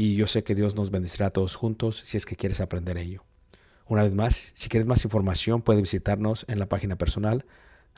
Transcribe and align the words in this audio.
y 0.00 0.14
yo 0.14 0.28
sé 0.28 0.44
que 0.44 0.54
Dios 0.54 0.76
nos 0.76 0.90
bendecirá 0.92 1.26
a 1.26 1.30
todos 1.30 1.56
juntos 1.56 2.00
si 2.04 2.16
es 2.16 2.24
que 2.24 2.36
quieres 2.36 2.60
aprender 2.60 2.96
ello. 2.96 3.24
Una 3.84 4.04
vez 4.04 4.14
más, 4.14 4.52
si 4.54 4.68
quieres 4.68 4.86
más 4.86 5.04
información, 5.04 5.60
puedes 5.60 5.82
visitarnos 5.82 6.46
en 6.48 6.60
la 6.60 6.66
página 6.66 6.96
personal 6.96 7.44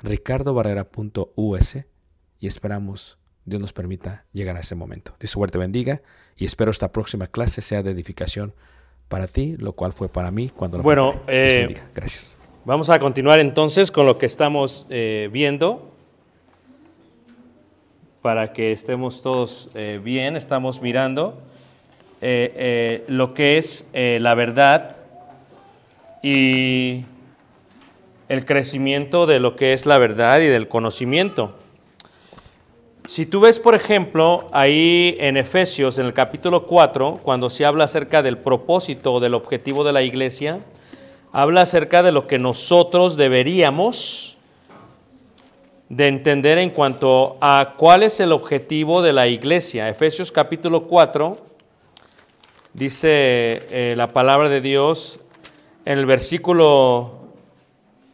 ricardobarrera.us 0.03 1.77
y 2.41 2.47
esperamos 2.47 3.19
Dios 3.45 3.61
nos 3.61 3.75
permita 3.75 4.25
llegar 4.33 4.57
a 4.57 4.61
ese 4.61 4.75
momento. 4.75 5.15
Dios 5.21 5.31
suerte 5.31 5.59
bendiga 5.59 6.01
y 6.37 6.47
espero 6.47 6.71
esta 6.71 6.91
próxima 6.91 7.27
clase 7.27 7.61
sea 7.61 7.83
de 7.83 7.91
edificación 7.91 8.55
para 9.09 9.27
ti, 9.27 9.57
lo 9.59 9.75
cual 9.75 9.93
fue 9.93 10.09
para 10.09 10.31
mí 10.31 10.49
cuando 10.49 10.79
lo 10.79 10.85
Bueno, 10.85 11.21
eh. 11.27 11.77
Gracias. 11.95 12.35
Vamos 12.65 12.89
a 12.89 12.99
continuar 12.99 13.41
entonces 13.41 13.91
con 13.91 14.07
lo 14.07 14.17
que 14.17 14.25
estamos 14.25 14.87
eh, 14.89 15.29
viendo. 15.31 15.91
Para 18.23 18.53
que 18.53 18.73
estemos 18.73 19.21
todos 19.21 19.69
eh, 19.75 20.01
bien, 20.03 20.37
estamos 20.37 20.81
mirando 20.81 21.43
eh, 22.23 22.53
eh, 22.55 23.05
lo 23.09 23.33
que 23.33 23.57
es 23.57 23.87
eh, 23.95 24.19
la 24.21 24.35
verdad 24.35 24.99
y 26.23 27.05
el 28.29 28.45
crecimiento 28.45 29.25
de 29.25 29.41
lo 29.41 29.57
que 29.57 29.73
es 29.73 29.87
la 29.87 29.97
verdad 29.97 30.41
y 30.41 30.47
del 30.47 30.69
conocimiento. 30.69 31.55
Si 33.09 33.25
tú 33.25 33.41
ves, 33.41 33.59
por 33.59 33.75
ejemplo, 33.75 34.47
ahí 34.53 35.17
en 35.19 35.39
Efesios, 35.39 35.99
en 35.99 36.05
el 36.05 36.13
capítulo 36.13 36.67
4, 36.67 37.21
cuando 37.23 37.49
se 37.49 37.65
habla 37.65 37.85
acerca 37.85 38.23
del 38.23 38.37
propósito 38.37 39.15
o 39.15 39.21
del 39.21 39.33
objetivo 39.33 39.83
de 39.83 39.93
la 39.95 40.03
iglesia, 40.03 40.61
habla 41.33 41.63
acerca 41.63 42.03
de 42.03 42.13
lo 42.13 42.27
que 42.27 42.39
nosotros 42.39 43.17
deberíamos 43.17 44.37
de 45.89 46.07
entender 46.07 46.59
en 46.59 46.69
cuanto 46.69 47.39
a 47.41 47.75
cuál 47.79 48.03
es 48.03 48.21
el 48.21 48.31
objetivo 48.31 49.01
de 49.01 49.15
la 49.15 49.27
iglesia. 49.27 49.89
Efesios 49.89 50.31
capítulo 50.31 50.87
4 50.87 51.50
dice 52.73 53.63
eh, 53.71 53.95
la 53.97 54.09
palabra 54.09 54.49
de 54.49 54.61
Dios 54.61 55.21
en 55.85 55.99
el 55.99 56.07
versículo, 56.07 57.13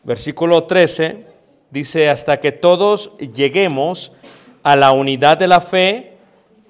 versículo 0.04 0.64
13, 0.64 1.26
dice, 1.70 2.08
hasta 2.08 2.40
que 2.40 2.52
todos 2.52 3.12
lleguemos 3.18 4.12
a 4.62 4.76
la 4.76 4.92
unidad 4.92 5.38
de 5.38 5.48
la 5.48 5.60
fe, 5.60 6.12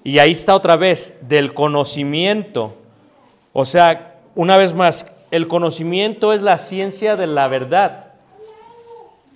y 0.04 0.18
ahí 0.18 0.32
está 0.32 0.54
otra 0.54 0.76
vez, 0.76 1.14
del 1.20 1.52
conocimiento. 1.54 2.76
O 3.52 3.64
sea, 3.64 4.16
una 4.34 4.56
vez 4.56 4.74
más, 4.74 5.06
el 5.30 5.48
conocimiento 5.48 6.32
es 6.32 6.42
la 6.42 6.58
ciencia 6.58 7.16
de 7.16 7.26
la 7.26 7.48
verdad. 7.48 8.12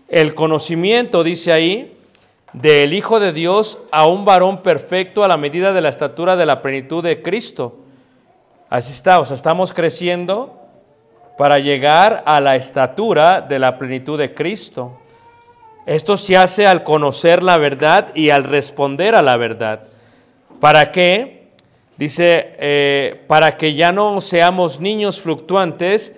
El 0.09 0.35
conocimiento, 0.35 1.25
dice 1.25 1.53
ahí, 1.53 1.97
del 2.53 2.95
Hijo 2.95 3.21
de 3.21 3.33
Dios 3.33 3.79
a 3.93 4.07
un 4.07 4.25
varón 4.25 4.63
perfecto 4.63 5.25
a 5.25 5.29
la 5.29 5.37
medida 5.37 5.73
de 5.73 5.81
la 5.81 5.89
estatura 5.89 6.37
de 6.37 6.47
la 6.47 6.63
plenitud 6.63 7.03
de 7.03 7.23
Cristo. 7.23 7.77
Así 8.71 8.93
está, 8.93 9.19
o 9.19 9.25
sea, 9.25 9.35
estamos 9.35 9.75
creciendo 9.75 10.57
para 11.37 11.59
llegar 11.59 12.23
a 12.25 12.41
la 12.41 12.55
estatura 12.55 13.41
de 13.41 13.59
la 13.59 13.77
plenitud 13.77 14.17
de 14.17 14.33
Cristo. 14.33 14.97
Esto 15.87 16.17
se 16.17 16.37
hace 16.37 16.69
al 16.69 16.85
conocer 16.85 17.43
la 17.43 17.57
verdad 17.57 18.15
y 18.15 18.31
al 18.31 18.45
responder 18.45 19.17
a 19.17 19.23
la 19.23 19.37
verdad. 19.37 19.89
¿Para 20.61 20.93
qué? 20.93 21.49
Dice, 21.97 22.53
eh, 22.61 23.25
para 23.27 23.57
que 23.57 23.75
ya 23.75 23.91
no 23.91 24.21
seamos 24.21 24.79
niños 24.79 25.21
fluctuantes, 25.21 26.15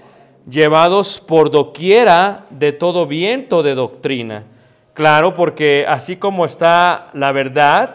llevados 0.47 1.21
por 1.21 1.51
doquiera 1.51 2.45
de 2.51 2.73
todo 2.73 3.07
viento 3.07 3.63
de 3.63 3.75
doctrina. 3.75 4.45
Claro, 4.93 5.33
porque 5.33 5.87
así 5.89 6.17
como 6.17 6.45
está 6.45 7.09
la 7.15 7.33
verdad 7.33 7.95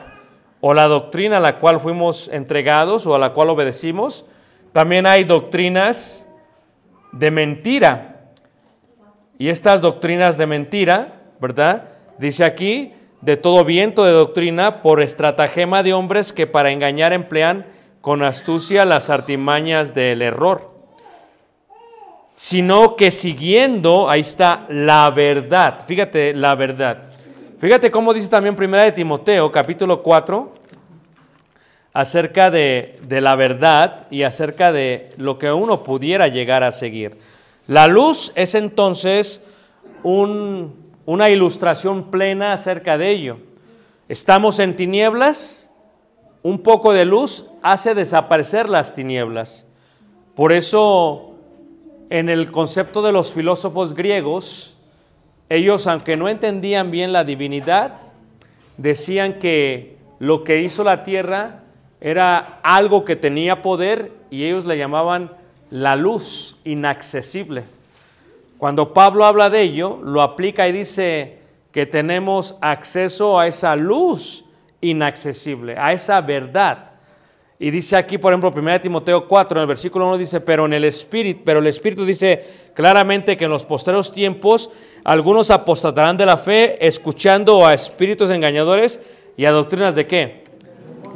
o 0.62 0.74
la 0.74 0.88
doctrina 0.88 1.38
a 1.38 1.42
la 1.42 1.60
cual 1.60 1.80
fuimos 1.80 2.28
entregados 2.30 3.06
o 3.06 3.14
a 3.14 3.20
la 3.20 3.34
cual 3.34 3.52
obedecimos, 3.52 4.26
también 4.72 5.06
hay 5.06 5.24
doctrinas 5.24 6.26
de 7.12 7.32
mentira. 7.32 8.32
Y 9.38 9.50
estas 9.50 9.82
doctrinas 9.82 10.38
de 10.38 10.48
mentira, 10.48 11.16
¿verdad? 11.40 11.90
Dice 12.18 12.44
aquí, 12.44 12.94
de 13.22 13.38
todo 13.38 13.66
viento 13.66 14.04
de 14.04 14.12
doctrina 14.12 14.82
por 14.82 15.02
estratagema 15.02 15.84
de 15.84 15.94
hombres 15.94 16.34
que 16.34 16.48
para 16.48 16.72
engañar 16.72 17.14
emplean 17.14 17.66
con 18.02 18.24
astucia 18.24 18.86
las 18.86 19.10
artimañas 19.10 19.94
del 19.94 20.22
error 20.22 20.78
sino 22.38 22.96
que 22.96 23.10
siguiendo, 23.10 24.08
ahí 24.08 24.22
está, 24.22 24.68
la 24.70 25.10
verdad. 25.10 25.80
Fíjate, 25.86 26.36
la 26.36 26.54
verdad. 26.54 27.06
Fíjate 27.58 27.90
cómo 27.90 28.14
dice 28.14 28.28
también 28.28 28.56
Primera 28.56 28.84
de 28.84 28.92
Timoteo, 28.92 29.52
capítulo 29.52 30.04
4, 30.04 30.54
acerca 31.98 32.52
de, 32.52 33.00
de, 33.08 33.22
la 33.22 33.36
verdad 33.36 34.06
y 34.12 34.22
acerca 34.22 34.72
de 34.72 35.08
lo 35.18 35.40
que 35.40 35.52
uno 35.52 35.82
pudiera 35.82 36.28
llegar 36.28 36.62
a 36.62 36.72
seguir. 36.72 37.18
La 37.66 37.88
luz 37.88 38.32
es 38.36 38.54
entonces 38.54 39.42
un, 40.04 40.76
una 41.08 41.32
ilustración 41.32 42.12
plena 42.12 42.54
acerca 42.54 43.00
de 43.00 43.10
ello. 43.10 43.38
Estamos 44.10 44.60
en 44.60 44.76
tinieblas, 44.76 45.72
un 46.44 46.60
poco 46.60 46.94
de 46.94 47.04
luz 47.04 47.48
hace 47.64 47.96
desaparecer 47.96 48.70
las 48.70 48.94
tinieblas. 48.94 49.66
Por 50.36 50.52
eso 50.52 51.32
en 52.12 52.30
el 52.30 52.52
concepto 52.52 53.02
de 53.02 53.12
los 53.12 53.32
filósofos 53.32 53.96
griegos, 53.96 54.78
ellos, 55.50 55.88
aunque 55.88 56.16
no 56.16 56.30
entendían 56.30 56.92
bien 56.92 57.12
la 57.12 57.24
divinidad, 57.24 57.96
decían 58.78 59.40
que 59.40 59.98
lo 60.20 60.44
que 60.44 60.62
hizo 60.62 60.84
la 60.84 61.02
tierra 61.02 61.64
era 62.00 62.60
algo 62.64 63.04
que 63.04 63.16
tenía 63.16 63.62
poder 63.62 64.12
y 64.30 64.44
ellos 64.44 64.66
le 64.66 64.78
llamaban 64.78 65.32
la 65.70 65.96
luz 65.96 66.58
inaccesible. 66.64 67.64
Cuando 68.58 68.94
Pablo 68.94 69.26
habla 69.26 69.50
de 69.50 69.62
ello, 69.62 70.00
lo 70.04 70.22
aplica 70.22 70.68
y 70.68 70.72
dice 70.72 71.40
que 71.72 71.86
tenemos 71.86 72.56
acceso 72.62 73.40
a 73.40 73.48
esa 73.48 73.76
luz 73.76 74.46
inaccesible, 74.82 75.76
a 75.78 75.94
esa 75.94 76.22
verdad. 76.22 76.92
Y 77.60 77.72
dice 77.72 77.96
aquí, 77.96 78.18
por 78.20 78.32
ejemplo, 78.32 78.54
1 78.56 78.82
Timoteo 78.82 79.28
4, 79.28 79.58
en 79.58 79.62
el 79.62 79.68
versículo 79.68 80.08
1 80.08 80.18
dice, 80.18 80.42
pero 80.42 80.66
en 80.66 80.74
el 80.74 80.84
Espíritu, 80.86 81.42
pero 81.44 81.60
el 81.60 81.68
Espíritu 81.68 82.06
dice 82.06 82.46
claramente 82.76 83.36
que 83.36 83.46
en 83.46 83.52
los 83.52 83.64
posteros 83.64 84.12
tiempos 84.12 84.70
algunos 85.04 85.50
apostatarán 85.50 86.18
de 86.18 86.26
la 86.28 86.38
fe, 86.38 86.86
escuchando 86.86 87.66
a 87.66 87.74
espíritus 87.74 88.30
engañadores 88.30 89.00
y 89.36 89.46
a 89.46 89.52
doctrinas 89.52 89.96
de 89.96 90.06
qué. 90.06 90.47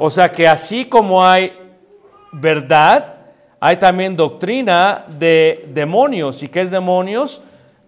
O 0.04 0.10
sea 0.10 0.30
que 0.30 0.48
así 0.48 0.86
como 0.86 1.24
hay 1.24 1.56
verdad, 2.32 3.14
hay 3.60 3.76
también 3.76 4.16
doctrina 4.16 5.04
de 5.08 5.68
demonios. 5.72 6.42
¿Y 6.42 6.48
qué 6.48 6.60
es 6.60 6.70
demonios? 6.70 7.40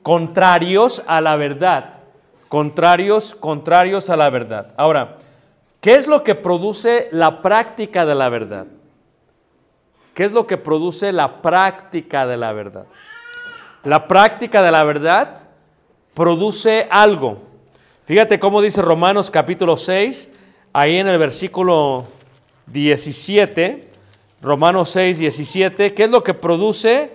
Contrarios 0.03 1.03
a 1.07 1.21
la 1.21 1.37
verdad. 1.37 2.01
Contrarios, 2.49 3.35
contrarios 3.35 4.09
a 4.11 4.17
la 4.17 4.31
verdad. 4.31 4.69
Ahora, 4.77 5.17
¿Qué 5.85 5.93
es 5.97 6.07
lo 6.07 6.25
que 6.25 6.35
produce 6.35 7.11
la 7.13 7.43
práctica 7.43 8.07
de 8.07 8.15
la 8.15 8.31
verdad? 8.31 8.67
¿Qué 10.15 10.25
es 10.25 10.33
lo 10.33 10.47
que 10.47 10.57
produce 10.57 11.13
la 11.13 11.43
práctica 11.43 12.27
de 12.27 12.39
la 12.39 12.55
verdad? 12.55 12.87
La 13.83 14.09
práctica 14.09 14.63
de 14.63 14.71
la 14.71 14.83
verdad 14.83 15.47
produce 16.15 16.89
algo. 16.91 17.43
Fíjate 18.07 18.39
cómo 18.39 18.63
dice 18.63 18.81
Romanos 18.81 19.31
capítulo 19.31 19.77
6, 19.77 20.31
ahí 20.75 20.97
en 20.97 21.07
el 21.07 21.19
versículo 21.19 22.05
17, 22.67 23.89
Romanos 24.43 24.91
6, 24.91 25.21
17, 25.21 25.95
¿qué 25.95 26.05
es 26.05 26.11
lo 26.11 26.23
que 26.23 26.35
produce 26.35 27.13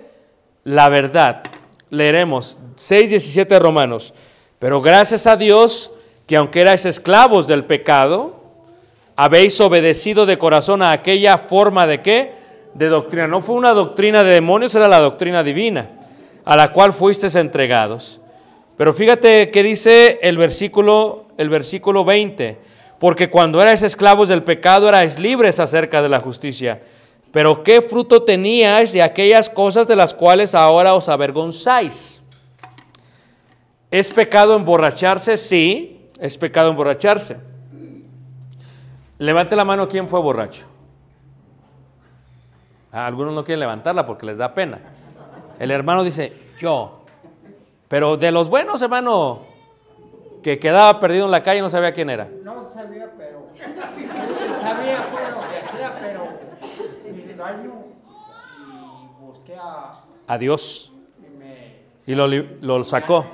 la 0.64 0.88
verdad? 0.88 1.42
Leeremos 1.90 2.58
6, 2.76 3.10
17 3.10 3.54
de 3.54 3.60
Romanos. 3.60 4.14
Pero 4.58 4.80
gracias 4.80 5.26
a 5.26 5.36
Dios 5.36 5.92
que 6.26 6.36
aunque 6.36 6.62
erais 6.62 6.86
esclavos 6.86 7.46
del 7.46 7.64
pecado, 7.64 8.40
habéis 9.14 9.60
obedecido 9.60 10.24
de 10.24 10.38
corazón 10.38 10.80
a 10.80 10.92
aquella 10.92 11.36
forma 11.36 11.86
de 11.86 12.00
qué? 12.00 12.32
De 12.72 12.88
doctrina. 12.88 13.26
No 13.26 13.42
fue 13.42 13.56
una 13.56 13.72
doctrina 13.72 14.22
de 14.22 14.32
demonios, 14.32 14.74
era 14.74 14.88
la 14.88 15.00
doctrina 15.00 15.42
divina, 15.42 15.90
a 16.46 16.56
la 16.56 16.72
cual 16.72 16.94
fuisteis 16.94 17.34
entregados. 17.34 18.22
Pero 18.78 18.94
fíjate 18.94 19.50
que 19.50 19.62
dice 19.62 20.18
el 20.22 20.38
versículo, 20.38 21.26
el 21.36 21.50
versículo 21.50 22.06
20, 22.06 22.70
porque 23.00 23.30
cuando 23.30 23.62
erais 23.62 23.80
esclavos 23.80 24.28
del 24.28 24.42
pecado 24.42 24.86
erais 24.86 25.18
libres 25.18 25.58
acerca 25.58 26.02
de 26.02 26.10
la 26.10 26.20
justicia. 26.20 26.82
Pero 27.32 27.62
¿qué 27.64 27.80
fruto 27.80 28.22
teníais 28.22 28.92
de 28.92 29.02
aquellas 29.02 29.48
cosas 29.48 29.88
de 29.88 29.96
las 29.96 30.12
cuales 30.12 30.54
ahora 30.54 30.92
os 30.92 31.08
avergonzáis? 31.08 32.22
¿Es 33.90 34.12
pecado 34.12 34.54
emborracharse? 34.54 35.38
Sí, 35.38 36.10
es 36.20 36.36
pecado 36.36 36.68
emborracharse. 36.70 37.38
Levante 39.16 39.56
la 39.56 39.64
mano 39.64 39.88
quién 39.88 40.06
fue 40.06 40.20
borracho. 40.20 40.66
Ah, 42.92 43.06
algunos 43.06 43.32
no 43.32 43.44
quieren 43.44 43.60
levantarla 43.60 44.04
porque 44.04 44.26
les 44.26 44.36
da 44.36 44.52
pena. 44.52 44.78
El 45.58 45.70
hermano 45.70 46.04
dice, 46.04 46.34
yo. 46.60 47.00
Pero 47.88 48.18
de 48.18 48.30
los 48.30 48.50
buenos, 48.50 48.82
hermano, 48.82 49.49
que 50.42 50.58
quedaba 50.58 50.98
perdido 50.98 51.26
en 51.26 51.30
la 51.30 51.42
calle, 51.42 51.60
no 51.60 51.68
sabía 51.70 51.92
quién 51.92 52.10
era. 52.10 52.28
No 52.42 52.62
sabía, 52.72 53.10
pero. 53.16 53.46
sabía 54.60 54.98
lo 55.30 55.40
que 55.48 55.58
hacía, 55.58 55.94
pero. 56.00 56.24
y 57.06 57.10
busqué 59.24 59.56
a. 59.56 60.00
A 60.26 60.38
Dios. 60.38 60.92
Y, 61.18 61.36
me, 61.36 61.76
Y 62.06 62.14
lo, 62.14 62.26
lo 62.28 62.84
sacó. 62.84 63.26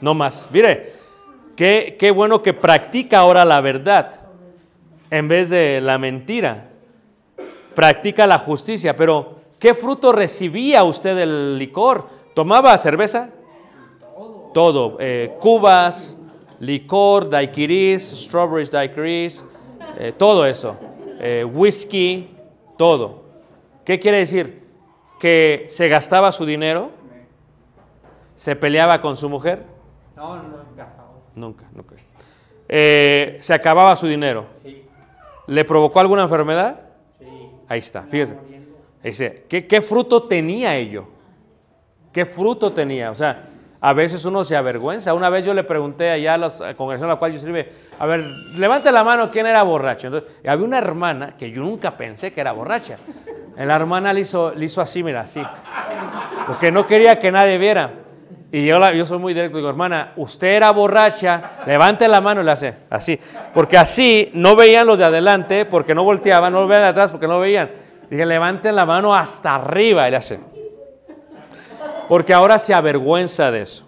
No 0.00 0.14
más. 0.14 0.48
Mire, 0.52 0.92
qué, 1.56 1.96
qué 1.98 2.10
bueno 2.10 2.42
que 2.42 2.54
practica 2.54 3.18
ahora 3.18 3.44
la 3.44 3.60
verdad 3.60 4.20
en 5.10 5.28
vez 5.28 5.50
de 5.50 5.80
la 5.80 5.98
mentira. 5.98 6.70
Practica 7.74 8.26
la 8.26 8.38
justicia. 8.38 8.96
Pero, 8.96 9.40
¿qué 9.58 9.74
fruto 9.74 10.12
recibía 10.12 10.84
usted 10.84 11.16
del 11.16 11.58
licor? 11.58 12.06
¿Tomaba 12.34 12.76
cerveza? 12.78 13.30
Todo. 14.52 14.96
eh, 15.00 15.34
cubas, 15.40 16.16
licor, 16.60 17.28
daiquiris, 17.28 18.02
strawberries 18.02 18.70
daiquiris, 18.70 19.44
eh, 19.98 20.12
todo 20.16 20.46
eso. 20.46 20.76
Eh, 21.18 21.44
whisky, 21.44 22.28
todo. 22.76 23.24
¿Qué 23.84 23.98
quiere 23.98 24.18
decir? 24.18 24.64
Que 25.18 25.64
se 25.68 25.88
gastaba 25.88 26.32
su 26.32 26.44
dinero, 26.44 26.90
se 28.34 28.54
peleaba 28.56 29.00
con 29.00 29.16
su 29.16 29.28
mujer, 29.28 29.64
no, 30.14 30.42
casado. 30.76 31.22
nunca, 31.34 31.66
nunca. 31.72 31.94
Eh, 32.68 33.38
se 33.40 33.54
acababa 33.54 33.94
su 33.96 34.06
dinero. 34.06 34.46
Sí, 34.62 34.84
¿Le 35.46 35.64
provocó 35.64 36.00
alguna 36.00 36.22
enfermedad? 36.24 36.80
sí. 37.18 37.26
Ahí 37.68 37.78
está, 37.78 38.02
fíjese. 38.02 38.36
Dice, 39.02 39.44
¿qué, 39.48 39.66
¿qué 39.66 39.80
fruto 39.80 40.24
tenía 40.24 40.76
ello? 40.76 41.06
¿Qué 42.12 42.26
fruto 42.26 42.72
tenía? 42.72 43.10
O 43.10 43.14
sea, 43.14 43.44
a 43.88 43.92
veces 43.92 44.24
uno 44.24 44.42
se 44.42 44.56
avergüenza. 44.56 45.14
Una 45.14 45.30
vez 45.30 45.44
yo 45.46 45.54
le 45.54 45.62
pregunté 45.62 46.10
allá 46.10 46.34
a 46.34 46.38
la 46.38 46.50
congregación 46.76 47.08
a 47.08 47.12
la 47.14 47.18
cual 47.20 47.32
yo 47.32 47.38
sirve, 47.38 47.70
a 48.00 48.04
ver, 48.06 48.24
levante 48.56 48.90
la 48.90 49.04
mano 49.04 49.30
quién 49.30 49.46
era 49.46 49.62
borracho. 49.62 50.08
Entonces, 50.08 50.28
había 50.44 50.66
una 50.66 50.78
hermana 50.78 51.36
que 51.36 51.52
yo 51.52 51.62
nunca 51.62 51.96
pensé 51.96 52.32
que 52.32 52.40
era 52.40 52.50
borracha. 52.50 52.96
La 53.56 53.76
hermana 53.76 54.12
le 54.12 54.22
hizo, 54.22 54.52
hizo 54.60 54.80
así, 54.80 55.04
mira, 55.04 55.20
así. 55.20 55.40
Porque 56.48 56.72
no 56.72 56.84
quería 56.84 57.20
que 57.20 57.30
nadie 57.30 57.58
viera. 57.58 57.92
Y 58.50 58.66
yo, 58.66 58.80
la- 58.80 58.92
yo 58.92 59.06
soy 59.06 59.18
muy 59.20 59.34
directo, 59.34 59.58
digo, 59.58 59.68
hermana, 59.70 60.14
usted 60.16 60.48
era 60.48 60.72
borracha, 60.72 61.52
levante 61.64 62.08
la 62.08 62.20
mano 62.20 62.40
y 62.40 62.44
le 62.44 62.50
hace 62.50 62.74
así. 62.90 63.20
Porque 63.54 63.78
así 63.78 64.32
no 64.34 64.56
veían 64.56 64.88
los 64.88 64.98
de 64.98 65.04
adelante, 65.04 65.64
porque 65.64 65.94
no 65.94 66.02
volteaban, 66.02 66.52
no 66.52 66.66
veían 66.66 66.82
de 66.82 66.88
atrás, 66.88 67.12
porque 67.12 67.28
no 67.28 67.38
veían. 67.38 67.70
Dije, 68.10 68.26
levanten 68.26 68.74
la 68.74 68.84
mano 68.84 69.14
hasta 69.14 69.54
arriba 69.54 70.08
y 70.08 70.10
le 70.10 70.16
hace. 70.16 70.40
Porque 72.08 72.32
ahora 72.32 72.58
se 72.58 72.74
avergüenza 72.74 73.50
de 73.50 73.62
eso. 73.62 73.84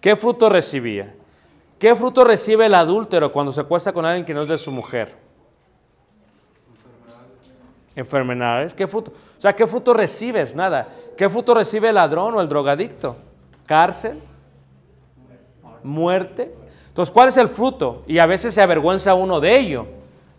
¿Qué 0.00 0.16
fruto 0.16 0.48
recibía? 0.48 1.14
¿Qué 1.78 1.94
fruto 1.94 2.24
recibe 2.24 2.66
el 2.66 2.74
adúltero 2.74 3.30
cuando 3.30 3.52
se 3.52 3.60
acuesta 3.60 3.92
con 3.92 4.04
alguien 4.04 4.24
que 4.24 4.34
no 4.34 4.42
es 4.42 4.48
de 4.48 4.58
su 4.58 4.70
mujer? 4.70 5.14
Enfermedades. 7.94 8.74
¿Qué 8.74 8.86
fruto? 8.86 9.12
O 9.36 9.40
sea, 9.40 9.54
¿qué 9.54 9.66
fruto 9.66 9.94
recibes? 9.94 10.54
Nada. 10.54 10.88
¿Qué 11.16 11.28
fruto 11.28 11.54
recibe 11.54 11.88
el 11.88 11.96
ladrón 11.96 12.34
o 12.34 12.40
el 12.40 12.48
drogadicto? 12.48 13.16
Cárcel, 13.66 14.20
muerte. 15.82 16.54
Entonces, 16.88 17.12
¿cuál 17.12 17.28
es 17.28 17.36
el 17.36 17.48
fruto? 17.48 18.02
Y 18.06 18.18
a 18.18 18.26
veces 18.26 18.54
se 18.54 18.62
avergüenza 18.62 19.14
uno 19.14 19.40
de 19.40 19.56
ello, 19.56 19.86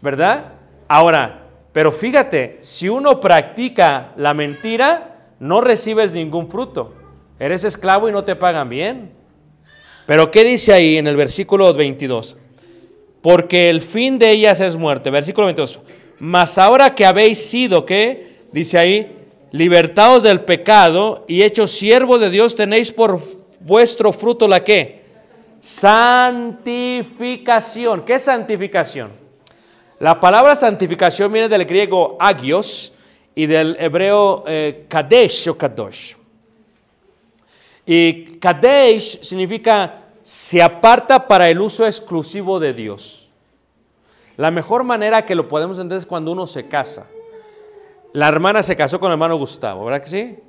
¿verdad? 0.01 0.53
Ahora, 0.87 1.43
pero 1.71 1.91
fíjate, 1.91 2.57
si 2.61 2.89
uno 2.89 3.19
practica 3.19 4.11
la 4.17 4.33
mentira, 4.33 5.08
no 5.39 5.61
recibes 5.61 6.13
ningún 6.13 6.49
fruto. 6.49 6.93
Eres 7.39 7.63
esclavo 7.63 8.09
y 8.09 8.11
no 8.11 8.23
te 8.23 8.35
pagan 8.35 8.69
bien. 8.69 9.11
Pero 10.05 10.31
¿qué 10.31 10.43
dice 10.43 10.73
ahí 10.73 10.97
en 10.97 11.07
el 11.07 11.15
versículo 11.15 11.73
22? 11.73 12.37
Porque 13.21 13.69
el 13.69 13.81
fin 13.81 14.19
de 14.19 14.31
ellas 14.31 14.59
es 14.59 14.75
muerte. 14.75 15.09
Versículo 15.09 15.47
22. 15.47 15.79
Mas 16.19 16.57
ahora 16.57 16.93
que 16.95 17.05
habéis 17.05 17.45
sido, 17.45 17.85
¿qué? 17.85 18.39
Dice 18.51 18.77
ahí, 18.77 19.15
libertados 19.51 20.23
del 20.23 20.41
pecado 20.41 21.23
y 21.27 21.43
hechos 21.43 21.71
siervos 21.71 22.19
de 22.19 22.29
Dios, 22.29 22.55
tenéis 22.55 22.91
por 22.91 23.21
vuestro 23.61 24.11
fruto 24.11 24.45
la 24.47 24.63
qué? 24.63 25.03
Santificación. 25.59 28.03
¿Qué 28.03 28.15
es 28.15 28.23
santificación? 28.23 29.11
La 29.99 30.19
palabra 30.19 30.55
santificación 30.55 31.31
viene 31.31 31.49
del 31.49 31.65
griego 31.65 32.17
agios 32.19 32.93
y 33.39 33.45
del 33.45 33.77
hebreo 33.79 34.43
eh, 34.47 34.85
kadesh 34.89 35.47
o 35.47 35.57
kadosh. 35.57 36.17
Y 37.85 38.37
kadesh 38.37 39.21
significa 39.21 40.07
se 40.21 40.61
aparta 40.61 41.25
para 41.25 41.49
el 41.49 41.61
uso 41.61 41.87
exclusivo 41.87 42.59
de 42.59 42.73
Dios. 42.73 43.29
La 44.35 44.51
mejor 44.51 44.83
manera 44.83 45.23
que 45.23 45.35
lo 45.35 45.47
podemos 45.47 45.77
entender 45.77 45.99
es 45.99 46.05
cuando 46.05 46.33
uno 46.33 46.45
se 46.47 46.67
casa. 46.67 47.07
La 48.11 48.27
hermana 48.27 48.61
se 48.61 48.75
casó 48.75 48.99
con 48.99 49.07
el 49.07 49.13
hermano 49.13 49.37
Gustavo, 49.37 49.85
¿verdad 49.85 50.01
que 50.01 50.09
sí? 50.09 50.39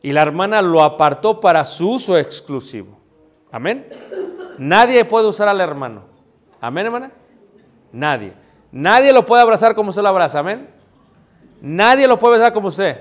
Y 0.00 0.12
la 0.12 0.22
hermana 0.22 0.62
lo 0.62 0.82
apartó 0.82 1.40
para 1.40 1.62
su 1.66 1.90
uso 1.90 2.16
exclusivo. 2.16 2.96
Amén. 3.50 3.86
Nadie 4.56 5.04
puede 5.04 5.26
usar 5.26 5.46
al 5.46 5.60
hermano. 5.60 6.04
Amén, 6.58 6.86
hermana. 6.86 7.12
Nadie. 7.92 8.32
Nadie 8.70 9.12
lo 9.12 9.26
puede 9.26 9.42
abrazar 9.42 9.74
como 9.74 9.90
usted 9.90 10.00
lo 10.00 10.08
abraza. 10.08 10.38
Amén. 10.38 10.80
Nadie 11.62 12.08
lo 12.08 12.18
puede 12.18 12.38
besar 12.38 12.52
como 12.52 12.68
usted. 12.68 13.00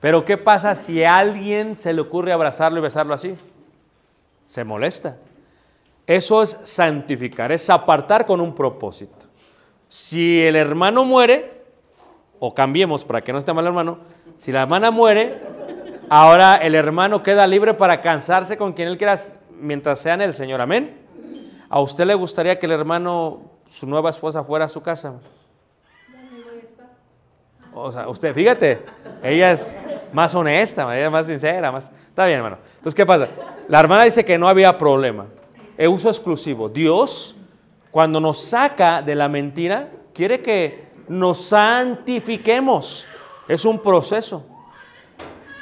Pero 0.00 0.24
¿qué 0.24 0.36
pasa 0.36 0.74
si 0.74 1.04
a 1.04 1.16
alguien 1.16 1.76
se 1.76 1.92
le 1.92 2.00
ocurre 2.00 2.32
abrazarlo 2.32 2.80
y 2.80 2.82
besarlo 2.82 3.14
así? 3.14 3.36
Se 4.44 4.64
molesta. 4.64 5.16
Eso 6.04 6.42
es 6.42 6.58
santificar, 6.64 7.52
es 7.52 7.70
apartar 7.70 8.26
con 8.26 8.40
un 8.40 8.56
propósito. 8.56 9.26
Si 9.88 10.42
el 10.42 10.56
hermano 10.56 11.04
muere, 11.04 11.62
o 12.40 12.52
cambiemos 12.52 13.04
para 13.04 13.20
que 13.20 13.32
no 13.32 13.38
esté 13.38 13.52
mal 13.52 13.64
el 13.64 13.68
hermano, 13.68 13.98
si 14.36 14.50
la 14.50 14.62
hermana 14.62 14.90
muere, 14.90 15.40
ahora 16.08 16.56
el 16.56 16.74
hermano 16.74 17.22
queda 17.22 17.46
libre 17.46 17.74
para 17.74 18.00
cansarse 18.00 18.56
con 18.56 18.72
quien 18.72 18.88
él 18.88 18.98
quiera 18.98 19.14
mientras 19.60 20.00
sea 20.00 20.14
en 20.14 20.22
el 20.22 20.34
Señor. 20.34 20.60
Amén. 20.60 20.98
¿A 21.68 21.78
usted 21.78 22.04
le 22.04 22.14
gustaría 22.14 22.58
que 22.58 22.66
el 22.66 22.72
hermano, 22.72 23.42
su 23.70 23.86
nueva 23.86 24.10
esposa, 24.10 24.42
fuera 24.42 24.64
a 24.64 24.68
su 24.68 24.82
casa? 24.82 25.14
O 27.74 27.90
sea, 27.90 28.06
usted, 28.08 28.34
fíjate, 28.34 28.82
ella 29.22 29.52
es 29.52 29.74
más 30.12 30.34
honesta, 30.34 30.82
ella 30.96 31.06
es 31.06 31.12
más 31.12 31.26
sincera, 31.26 31.72
más... 31.72 31.90
Está 32.08 32.26
bien, 32.26 32.38
hermano. 32.38 32.58
Entonces, 32.76 32.94
¿qué 32.94 33.06
pasa? 33.06 33.28
La 33.68 33.80
hermana 33.80 34.04
dice 34.04 34.24
que 34.24 34.36
no 34.36 34.48
había 34.48 34.76
problema. 34.76 35.26
El 35.78 35.88
uso 35.88 36.10
exclusivo. 36.10 36.68
Dios, 36.68 37.36
cuando 37.90 38.20
nos 38.20 38.44
saca 38.44 39.00
de 39.00 39.14
la 39.14 39.28
mentira, 39.28 39.88
quiere 40.12 40.42
que 40.42 40.88
nos 41.08 41.40
santifiquemos. 41.42 43.08
Es 43.48 43.64
un 43.64 43.78
proceso. 43.78 44.44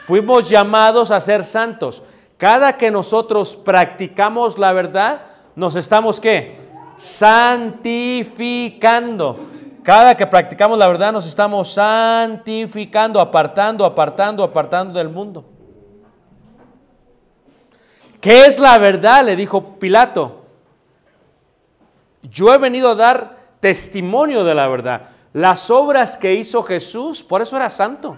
Fuimos 0.07 0.49
llamados 0.49 1.13
a 1.13 1.21
ser 1.21 1.45
santos. 1.45 2.03
Cada 2.37 2.77
que 2.77 2.91
nosotros 2.91 3.55
practicamos 3.55 4.59
la 4.59 4.73
verdad, 4.73 5.21
nos 5.55 5.77
estamos 5.77 6.19
qué? 6.19 6.59
Santificando. 6.97 9.50
Cada 9.83 10.15
que 10.15 10.27
practicamos 10.27 10.79
la 10.79 10.89
verdad 10.89 11.13
nos 11.13 11.27
estamos 11.27 11.73
santificando, 11.73 13.19
apartando, 13.21 13.85
apartando, 13.85 14.45
apartando 14.45 14.99
del 14.99 15.09
mundo. 15.09 15.45
¿Qué 18.21 18.45
es 18.45 18.59
la 18.59 18.77
verdad? 18.77 19.25
Le 19.25 19.37
dijo 19.37 19.79
Pilato. 19.79 20.45
Yo 22.23 22.53
he 22.53 22.59
venido 22.59 22.91
a 22.91 22.95
dar 22.95 23.39
testimonio 23.61 24.45
de 24.45 24.55
la 24.55 24.69
verdad. 24.69 25.09
Las 25.33 25.71
obras 25.71 26.19
que 26.19 26.35
hizo 26.35 26.63
Jesús, 26.63 27.23
por 27.23 27.41
eso 27.41 27.57
era 27.57 27.71
santo. 27.71 28.17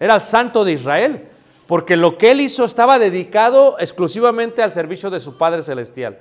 Era 0.00 0.16
el 0.16 0.20
santo 0.20 0.64
de 0.64 0.72
Israel. 0.72 1.28
Porque 1.68 1.96
lo 1.96 2.18
que 2.18 2.32
él 2.32 2.40
hizo 2.40 2.64
estaba 2.64 2.98
dedicado 2.98 3.76
exclusivamente 3.78 4.60
al 4.60 4.72
servicio 4.72 5.08
de 5.08 5.20
su 5.20 5.38
Padre 5.38 5.62
Celestial. 5.62 6.18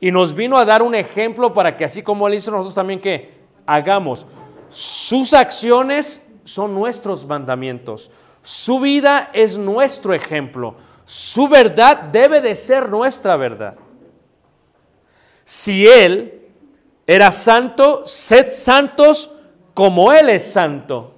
Y 0.00 0.10
nos 0.10 0.34
vino 0.34 0.56
a 0.56 0.64
dar 0.64 0.82
un 0.82 0.94
ejemplo 0.94 1.52
para 1.52 1.76
que 1.76 1.84
así 1.84 2.02
como 2.02 2.26
él 2.26 2.34
hizo, 2.34 2.50
nosotros 2.50 2.74
también 2.74 3.00
que 3.00 3.35
hagamos. 3.66 4.26
Sus 4.68 5.34
acciones 5.34 6.20
son 6.44 6.74
nuestros 6.74 7.26
mandamientos. 7.26 8.10
Su 8.42 8.78
vida 8.80 9.30
es 9.32 9.58
nuestro 9.58 10.14
ejemplo. 10.14 10.76
Su 11.04 11.48
verdad 11.48 12.04
debe 12.04 12.40
de 12.40 12.54
ser 12.56 12.88
nuestra 12.88 13.36
verdad. 13.36 13.76
Si 15.44 15.86
Él 15.86 16.42
era 17.06 17.30
santo, 17.30 18.02
sed 18.04 18.50
santos 18.50 19.30
como 19.74 20.12
Él 20.12 20.30
es 20.30 20.44
santo. 20.50 21.14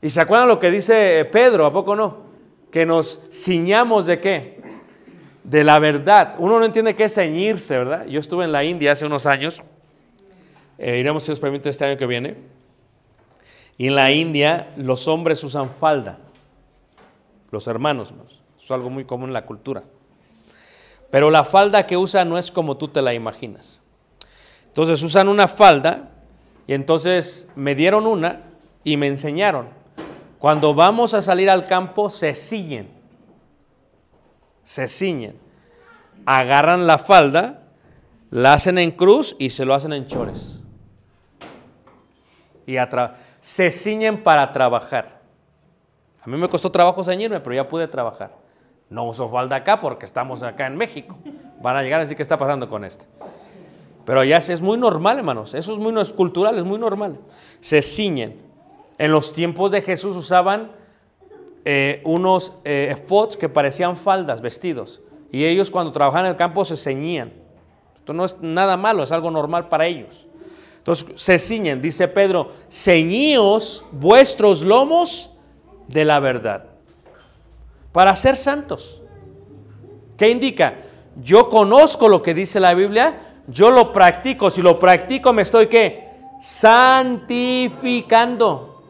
¿Y 0.00 0.10
se 0.10 0.20
acuerdan 0.20 0.48
lo 0.48 0.58
que 0.58 0.70
dice 0.70 1.24
Pedro? 1.26 1.66
¿A 1.66 1.72
poco 1.72 1.94
no? 1.94 2.22
Que 2.70 2.86
nos 2.86 3.20
ciñamos 3.30 4.06
de 4.06 4.20
qué? 4.20 4.60
De 5.44 5.62
la 5.64 5.78
verdad. 5.78 6.34
Uno 6.38 6.58
no 6.58 6.64
entiende 6.64 6.96
qué 6.96 7.04
es 7.04 7.14
ceñirse, 7.14 7.76
¿verdad? 7.76 8.06
Yo 8.06 8.18
estuve 8.18 8.44
en 8.44 8.52
la 8.52 8.64
India 8.64 8.92
hace 8.92 9.06
unos 9.06 9.26
años. 9.26 9.62
Eh, 10.78 10.98
iremos, 10.98 11.22
si 11.22 11.28
Dios 11.28 11.40
permite, 11.40 11.68
este 11.68 11.84
año 11.84 11.96
que 11.96 12.06
viene. 12.06 12.36
Y 13.78 13.88
en 13.88 13.94
la 13.94 14.10
India 14.10 14.72
los 14.76 15.08
hombres 15.08 15.42
usan 15.44 15.70
falda. 15.70 16.18
Los 17.50 17.66
hermanos. 17.66 18.12
Eso 18.26 18.42
es 18.58 18.70
algo 18.70 18.90
muy 18.90 19.04
común 19.04 19.30
en 19.30 19.34
la 19.34 19.46
cultura. 19.46 19.82
Pero 21.10 21.30
la 21.30 21.44
falda 21.44 21.86
que 21.86 21.98
usan 21.98 22.30
no 22.30 22.38
es 22.38 22.50
como 22.50 22.78
tú 22.78 22.88
te 22.88 23.02
la 23.02 23.12
imaginas. 23.12 23.82
Entonces 24.68 25.02
usan 25.02 25.28
una 25.28 25.46
falda 25.46 26.08
y 26.66 26.72
entonces 26.72 27.46
me 27.54 27.74
dieron 27.74 28.06
una 28.06 28.40
y 28.84 28.96
me 28.96 29.08
enseñaron. 29.08 29.68
Cuando 30.38 30.74
vamos 30.74 31.12
a 31.12 31.20
salir 31.20 31.50
al 31.50 31.66
campo 31.66 32.08
se 32.08 32.34
ciñen. 32.34 32.88
Se 34.62 34.88
ciñen. 34.88 35.36
Agarran 36.24 36.86
la 36.86 36.96
falda, 36.96 37.64
la 38.30 38.54
hacen 38.54 38.78
en 38.78 38.92
cruz 38.92 39.36
y 39.38 39.50
se 39.50 39.66
lo 39.66 39.74
hacen 39.74 39.92
en 39.92 40.06
chores. 40.06 40.61
Y 42.66 42.76
se 43.40 43.70
ciñen 43.70 44.22
para 44.22 44.52
trabajar. 44.52 45.20
A 46.24 46.30
mí 46.30 46.36
me 46.36 46.48
costó 46.48 46.70
trabajo 46.70 47.02
ceñirme, 47.02 47.40
pero 47.40 47.56
ya 47.56 47.68
pude 47.68 47.88
trabajar. 47.88 48.30
No 48.88 49.04
uso 49.04 49.28
falda 49.28 49.56
acá 49.56 49.80
porque 49.80 50.06
estamos 50.06 50.42
acá 50.42 50.66
en 50.66 50.76
México. 50.76 51.16
Van 51.60 51.76
a 51.76 51.82
llegar 51.82 51.98
a 51.98 52.02
decir 52.02 52.16
qué 52.16 52.22
está 52.22 52.38
pasando 52.38 52.68
con 52.68 52.84
este. 52.84 53.06
Pero 54.04 54.22
ya 54.24 54.36
es 54.36 54.60
muy 54.60 54.78
normal, 54.78 55.18
hermanos. 55.18 55.54
Eso 55.54 55.72
es 55.72 55.78
muy 55.78 55.98
es 56.00 56.12
cultural, 56.12 56.56
es 56.58 56.64
muy 56.64 56.78
normal. 56.78 57.18
Se 57.60 57.82
ciñen. 57.82 58.40
En 58.98 59.10
los 59.10 59.32
tiempos 59.32 59.70
de 59.70 59.82
Jesús 59.82 60.14
usaban 60.14 60.72
eh, 61.64 62.02
unos 62.04 62.54
eh, 62.64 62.94
que 63.38 63.48
parecían 63.48 63.96
faldas, 63.96 64.40
vestidos. 64.40 65.00
Y 65.30 65.44
ellos 65.44 65.70
cuando 65.70 65.92
trabajaban 65.92 66.26
en 66.26 66.32
el 66.32 66.36
campo 66.36 66.64
se 66.64 66.76
ceñían. 66.76 67.32
Esto 67.94 68.12
no 68.12 68.24
es 68.24 68.40
nada 68.40 68.76
malo, 68.76 69.02
es 69.02 69.12
algo 69.12 69.30
normal 69.30 69.68
para 69.68 69.86
ellos. 69.86 70.26
Entonces 70.82 71.06
se 71.14 71.38
ciñen, 71.38 71.80
dice 71.80 72.08
Pedro, 72.08 72.50
ceñíos 72.68 73.84
vuestros 73.92 74.62
lomos 74.62 75.30
de 75.86 76.04
la 76.04 76.18
verdad. 76.18 76.64
Para 77.92 78.16
ser 78.16 78.36
santos. 78.36 79.00
¿Qué 80.16 80.28
indica? 80.28 80.74
Yo 81.22 81.48
conozco 81.48 82.08
lo 82.08 82.20
que 82.20 82.34
dice 82.34 82.58
la 82.58 82.74
Biblia, 82.74 83.16
yo 83.46 83.70
lo 83.70 83.92
practico. 83.92 84.50
Si 84.50 84.60
lo 84.60 84.80
practico, 84.80 85.32
me 85.32 85.42
estoy 85.42 85.68
qué? 85.68 86.08
Santificando. 86.40 88.82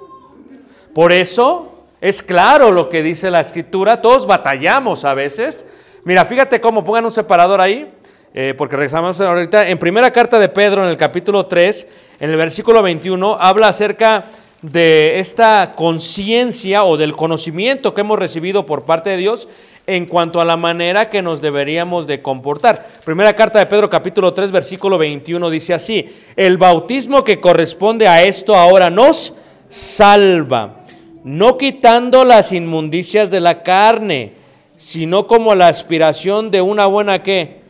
Por 0.94 1.12
eso 1.12 1.84
es 2.00 2.22
claro 2.22 2.70
lo 2.70 2.88
que 2.88 3.02
dice 3.02 3.30
la 3.30 3.40
escritura. 3.40 4.00
Todos 4.00 4.26
batallamos 4.26 5.04
a 5.04 5.12
veces. 5.12 5.66
Mira, 6.04 6.24
fíjate 6.24 6.58
cómo 6.58 6.82
pongan 6.82 7.04
un 7.04 7.10
separador 7.10 7.60
ahí. 7.60 7.92
Eh, 8.34 8.54
porque 8.56 8.76
regresamos 8.76 9.20
ahorita, 9.20 9.68
en 9.68 9.78
primera 9.78 10.10
carta 10.10 10.38
de 10.38 10.48
Pedro, 10.48 10.82
en 10.82 10.88
el 10.88 10.96
capítulo 10.96 11.44
3, 11.44 11.86
en 12.18 12.30
el 12.30 12.36
versículo 12.36 12.82
21, 12.82 13.36
habla 13.38 13.68
acerca 13.68 14.24
de 14.62 15.18
esta 15.18 15.72
conciencia 15.76 16.84
o 16.84 16.96
del 16.96 17.14
conocimiento 17.14 17.92
que 17.92 18.00
hemos 18.00 18.18
recibido 18.18 18.64
por 18.64 18.84
parte 18.84 19.10
de 19.10 19.16
Dios. 19.18 19.48
en 19.84 20.06
cuanto 20.06 20.40
a 20.40 20.44
la 20.44 20.56
manera 20.56 21.10
que 21.10 21.22
nos 21.22 21.42
deberíamos 21.42 22.06
de 22.06 22.22
comportar. 22.22 22.86
Primera 23.04 23.34
carta 23.34 23.58
de 23.58 23.66
Pedro 23.66 23.90
capítulo 23.90 24.32
3 24.32 24.52
versículo 24.52 24.96
21 24.96 25.50
dice 25.50 25.74
así, 25.74 26.06
el 26.36 26.56
bautismo 26.56 27.24
que 27.24 27.40
corresponde 27.40 28.06
a 28.06 28.22
esto 28.22 28.54
ahora 28.54 28.90
nos 28.90 29.34
salva, 29.68 30.84
no 31.24 31.58
quitando 31.58 32.24
las 32.24 32.52
inmundicias 32.52 33.28
de 33.28 33.40
la 33.40 33.64
carne, 33.64 34.34
sino 34.76 35.26
como 35.26 35.52
la 35.56 35.66
aspiración 35.66 36.52
de 36.52 36.60
una 36.60 36.86
buena 36.86 37.24
qué? 37.24 37.61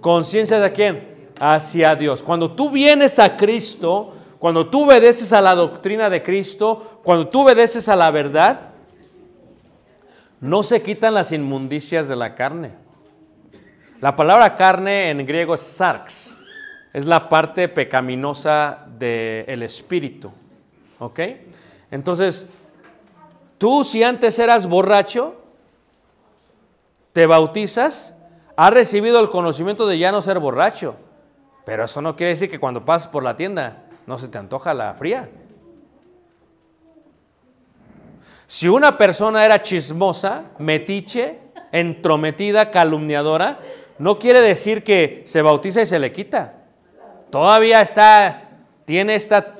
Conciencia 0.00 0.58
de 0.60 0.72
quién? 0.72 1.30
Hacia 1.38 1.94
Dios. 1.94 2.22
Cuando 2.22 2.52
tú 2.52 2.70
vienes 2.70 3.18
a 3.18 3.36
Cristo, 3.36 4.14
cuando 4.38 4.68
tú 4.68 4.84
obedeces 4.84 5.32
a 5.32 5.40
la 5.40 5.54
doctrina 5.54 6.08
de 6.08 6.22
Cristo, 6.22 7.00
cuando 7.02 7.28
tú 7.28 7.42
obedeces 7.42 7.88
a 7.88 7.96
la 7.96 8.10
verdad, 8.10 8.70
no 10.40 10.62
se 10.62 10.82
quitan 10.82 11.14
las 11.14 11.32
inmundicias 11.32 12.08
de 12.08 12.16
la 12.16 12.34
carne. 12.34 12.72
La 14.00 14.16
palabra 14.16 14.56
carne 14.56 15.10
en 15.10 15.26
griego 15.26 15.54
es 15.54 15.60
sarx, 15.60 16.36
es 16.92 17.04
la 17.04 17.28
parte 17.28 17.68
pecaminosa 17.68 18.86
del 18.98 19.62
espíritu. 19.62 20.32
¿Ok? 20.98 21.20
Entonces, 21.90 22.46
tú 23.58 23.84
si 23.84 24.02
antes 24.02 24.38
eras 24.38 24.66
borracho, 24.66 25.36
te 27.12 27.26
bautizas, 27.26 28.14
has 28.56 28.70
recibido 28.72 29.20
el 29.20 29.30
conocimiento 29.30 29.86
de 29.86 29.98
ya 29.98 30.12
no 30.12 30.20
ser 30.20 30.38
borracho. 30.38 30.96
Pero 31.64 31.84
eso 31.84 32.00
no 32.02 32.16
quiere 32.16 32.30
decir 32.30 32.50
que 32.50 32.58
cuando 32.58 32.84
pasas 32.84 33.08
por 33.08 33.22
la 33.22 33.36
tienda 33.36 33.84
no 34.06 34.18
se 34.18 34.28
te 34.28 34.38
antoja 34.38 34.74
la 34.74 34.92
fría. 34.94 35.28
Si 38.46 38.68
una 38.68 38.98
persona 38.98 39.44
era 39.44 39.62
chismosa, 39.62 40.44
metiche, 40.58 41.38
entrometida, 41.70 42.70
calumniadora, 42.70 43.60
no 43.98 44.18
quiere 44.18 44.40
decir 44.40 44.82
que 44.82 45.22
se 45.26 45.42
bautiza 45.42 45.82
y 45.82 45.86
se 45.86 46.00
le 46.00 46.10
quita. 46.10 46.54
Todavía 47.30 47.80
está, 47.80 48.48
tiene 48.84 49.14
esta 49.14 49.54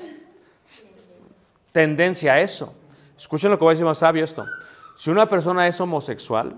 tendencia 1.71 2.33
a 2.33 2.41
eso. 2.41 2.73
Escuchen 3.15 3.51
lo 3.51 3.57
que 3.57 3.63
va 3.63 3.71
a 3.71 3.73
decir 3.73 3.85
más 3.85 3.99
sabio 3.99 4.25
esto. 4.25 4.45
Si 4.97 5.09
una 5.09 5.29
persona 5.29 5.67
es 5.67 5.79
homosexual, 5.79 6.53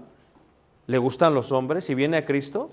le 0.88 0.98
gustan 0.98 1.34
los 1.34 1.52
hombres 1.52 1.90
y 1.90 1.96
viene 1.96 2.18
a 2.18 2.26
Cristo, 2.26 2.72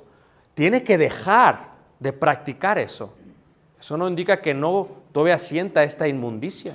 tiene 0.55 0.83
que 0.83 0.99
dejar 0.99 1.71
de 1.99 2.12
practicar 2.12 2.79
eso. 2.79 3.14
Eso 3.79 3.97
no 3.97 4.09
indica 4.09 4.40
que 4.40 4.55
no 4.55 4.88
todavía 5.12 5.38
sienta 5.38 5.85
esta 5.85 6.09
inmundicia. 6.09 6.75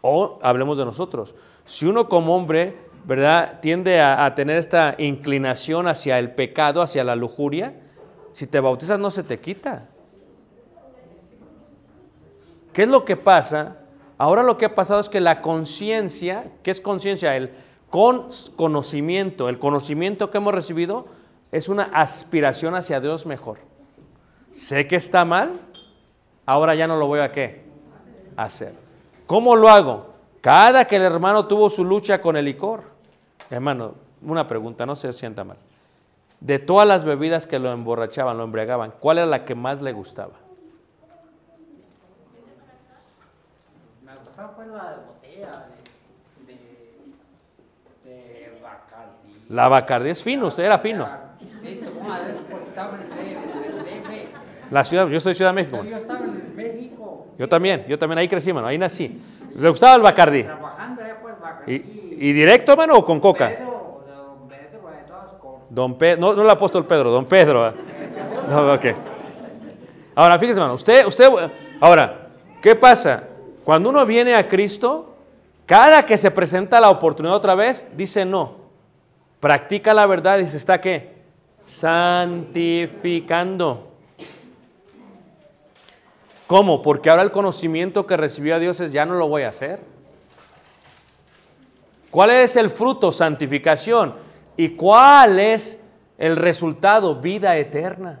O 0.00 0.38
hablemos 0.42 0.76
de 0.76 0.84
nosotros. 0.84 1.34
Si 1.64 1.86
uno 1.86 2.08
como 2.08 2.34
hombre, 2.36 2.76
¿verdad?, 3.04 3.60
tiende 3.60 4.00
a, 4.00 4.24
a, 4.24 4.34
tener 4.34 4.56
esta 4.56 4.96
inclinación 4.98 5.86
hacia 5.86 6.18
el 6.18 6.32
pecado, 6.32 6.82
hacia 6.82 7.04
la 7.04 7.16
lujuria, 7.16 7.74
si 8.32 8.46
te 8.46 8.60
bautizas 8.60 8.98
no 8.98 9.10
se 9.10 9.22
te 9.22 9.38
quita. 9.38 9.88
¿Qué 12.72 12.82
es 12.82 12.88
lo 12.88 13.04
que 13.04 13.16
pasa? 13.16 13.76
Ahora 14.18 14.42
lo 14.42 14.56
que 14.56 14.64
ha 14.64 14.74
pasado 14.74 15.00
es 15.00 15.08
que 15.08 15.20
la 15.20 15.42
conciencia, 15.42 16.44
¿qué 16.62 16.70
es 16.70 16.80
conciencia? 16.80 17.36
El 17.36 17.50
con 17.92 18.30
conocimiento, 18.56 19.48
el 19.48 19.60
conocimiento 19.60 20.30
que 20.32 20.38
hemos 20.38 20.54
recibido 20.54 21.04
es 21.52 21.68
una 21.68 21.84
aspiración 21.84 22.74
hacia 22.74 22.98
Dios 22.98 23.26
mejor. 23.26 23.58
Sé 24.50 24.88
que 24.88 24.96
está 24.96 25.24
mal, 25.24 25.60
ahora 26.46 26.74
ya 26.74 26.86
no 26.86 26.96
lo 26.96 27.06
voy 27.06 27.20
a 27.20 27.30
qué? 27.30 27.62
Hacer. 28.36 28.72
¿Cómo 29.26 29.54
lo 29.54 29.68
hago? 29.68 30.14
Cada 30.40 30.86
que 30.86 30.96
el 30.96 31.02
hermano 31.02 31.46
tuvo 31.46 31.70
su 31.70 31.84
lucha 31.84 32.20
con 32.20 32.36
el 32.36 32.46
licor. 32.46 32.82
Hermano, 33.50 33.94
una 34.22 34.48
pregunta, 34.48 34.86
no 34.86 34.96
se 34.96 35.12
sienta 35.12 35.44
mal. 35.44 35.58
De 36.40 36.58
todas 36.58 36.88
las 36.88 37.04
bebidas 37.04 37.46
que 37.46 37.58
lo 37.58 37.70
emborrachaban, 37.72 38.36
lo 38.36 38.44
embriagaban, 38.44 38.92
¿cuál 38.98 39.18
era 39.18 39.26
la 39.26 39.44
que 39.44 39.54
más 39.54 39.80
le 39.80 39.92
gustaba? 39.92 40.32
Me 44.04 44.16
gustaba 44.16 44.56
pues 44.56 44.68
la 44.68 44.90
de 44.90 45.06
botella 45.06 45.66
de, 46.46 46.52
de, 46.52 48.10
de 48.10 48.60
Bacardí. 48.60 49.41
La 49.52 49.68
Bacardí 49.68 50.08
es 50.08 50.22
fino, 50.22 50.46
usted 50.46 50.64
era 50.64 50.78
fino. 50.78 51.06
La 54.70 54.82
ciudad, 54.82 55.06
yo 55.08 55.20
soy 55.20 55.34
Ciudad 55.34 55.50
de 55.50 55.62
México. 55.62 55.84
Yo 55.84 55.98
estaba 55.98 56.20
en 56.20 56.56
México. 56.56 57.26
Yo 57.38 57.46
también, 57.46 57.84
yo 57.86 57.98
también 57.98 58.18
ahí 58.18 58.28
crecí, 58.28 58.50
mano, 58.50 58.66
ahí 58.66 58.78
nací. 58.78 59.20
¿Le 59.54 59.68
gustaba 59.68 59.96
el 59.96 60.00
Bacardí? 60.00 60.44
Trabajando 60.44 61.02
pues 61.20 61.38
Bacardí. 61.38 61.74
¿Y, 61.74 62.30
y 62.30 62.32
directo, 62.32 62.74
mano, 62.78 62.96
o 62.96 63.04
con 63.04 63.20
coca? 63.20 63.50
Pedro, 63.50 64.04
don 64.06 64.48
Pedro, 64.48 64.88
de 64.88 65.02
todas 65.06 65.32
cosas. 65.34 65.62
Don 65.68 65.98
Pedro, 65.98 66.20
no, 66.22 66.32
no 66.34 66.42
el 66.42 66.50
apóstol 66.50 66.86
Pedro, 66.86 67.10
don 67.10 67.26
Pedro. 67.26 67.68
¿eh? 67.68 67.72
No, 68.48 68.72
ok. 68.72 68.84
Ahora, 70.14 70.38
fíjese, 70.38 70.60
hermano, 70.60 70.74
usted, 70.74 71.06
usted, 71.06 71.30
ahora, 71.78 72.28
¿qué 72.62 72.74
pasa? 72.74 73.24
Cuando 73.64 73.90
uno 73.90 74.06
viene 74.06 74.34
a 74.34 74.48
Cristo, 74.48 75.14
cada 75.66 76.06
que 76.06 76.16
se 76.16 76.30
presenta 76.30 76.80
la 76.80 76.88
oportunidad 76.88 77.36
otra 77.36 77.54
vez, 77.54 77.90
dice 77.94 78.24
no. 78.24 78.61
Practica 79.42 79.92
la 79.92 80.06
verdad 80.06 80.38
y 80.38 80.46
se 80.46 80.56
está 80.56 80.80
qué? 80.80 81.20
Santificando. 81.64 83.90
¿Cómo? 86.46 86.80
Porque 86.80 87.10
ahora 87.10 87.22
el 87.22 87.32
conocimiento 87.32 88.06
que 88.06 88.16
recibió 88.16 88.54
a 88.54 88.60
Dios 88.60 88.78
es 88.78 88.92
ya 88.92 89.04
no 89.04 89.14
lo 89.14 89.26
voy 89.26 89.42
a 89.42 89.48
hacer. 89.48 89.80
¿Cuál 92.12 92.30
es 92.30 92.54
el 92.54 92.70
fruto? 92.70 93.10
Santificación. 93.10 94.14
¿Y 94.56 94.76
cuál 94.76 95.40
es 95.40 95.82
el 96.18 96.36
resultado? 96.36 97.16
Vida 97.16 97.56
eterna. 97.56 98.20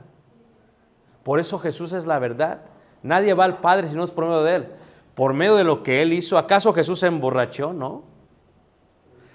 Por 1.22 1.38
eso 1.38 1.56
Jesús 1.60 1.92
es 1.92 2.04
la 2.04 2.18
verdad. 2.18 2.62
Nadie 3.04 3.34
va 3.34 3.44
al 3.44 3.60
Padre 3.60 3.86
si 3.86 3.94
no 3.94 4.02
es 4.02 4.10
por 4.10 4.24
medio 4.24 4.42
de 4.42 4.56
Él. 4.56 4.66
Por 5.14 5.34
medio 5.34 5.54
de 5.54 5.62
lo 5.62 5.84
que 5.84 6.02
Él 6.02 6.14
hizo. 6.14 6.36
¿Acaso 6.36 6.72
Jesús 6.72 6.98
se 6.98 7.06
emborrachó? 7.06 7.72
No. 7.72 8.02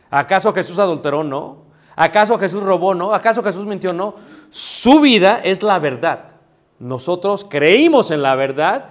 ¿Acaso 0.09 0.51
Jesús 0.51 0.79
adulteró? 0.79 1.23
No. 1.23 1.65
¿Acaso 1.99 2.37
Jesús 2.37 2.61
robó? 2.61 2.93
No. 2.93 3.11
¿Acaso 3.11 3.41
Jesús 3.41 3.65
mintió? 3.65 3.91
No. 3.91 4.13
Su 4.51 4.99
vida 4.99 5.41
es 5.43 5.63
la 5.63 5.79
verdad. 5.79 6.35
Nosotros 6.77 7.43
creímos 7.49 8.11
en 8.11 8.21
la 8.21 8.35
verdad, 8.35 8.89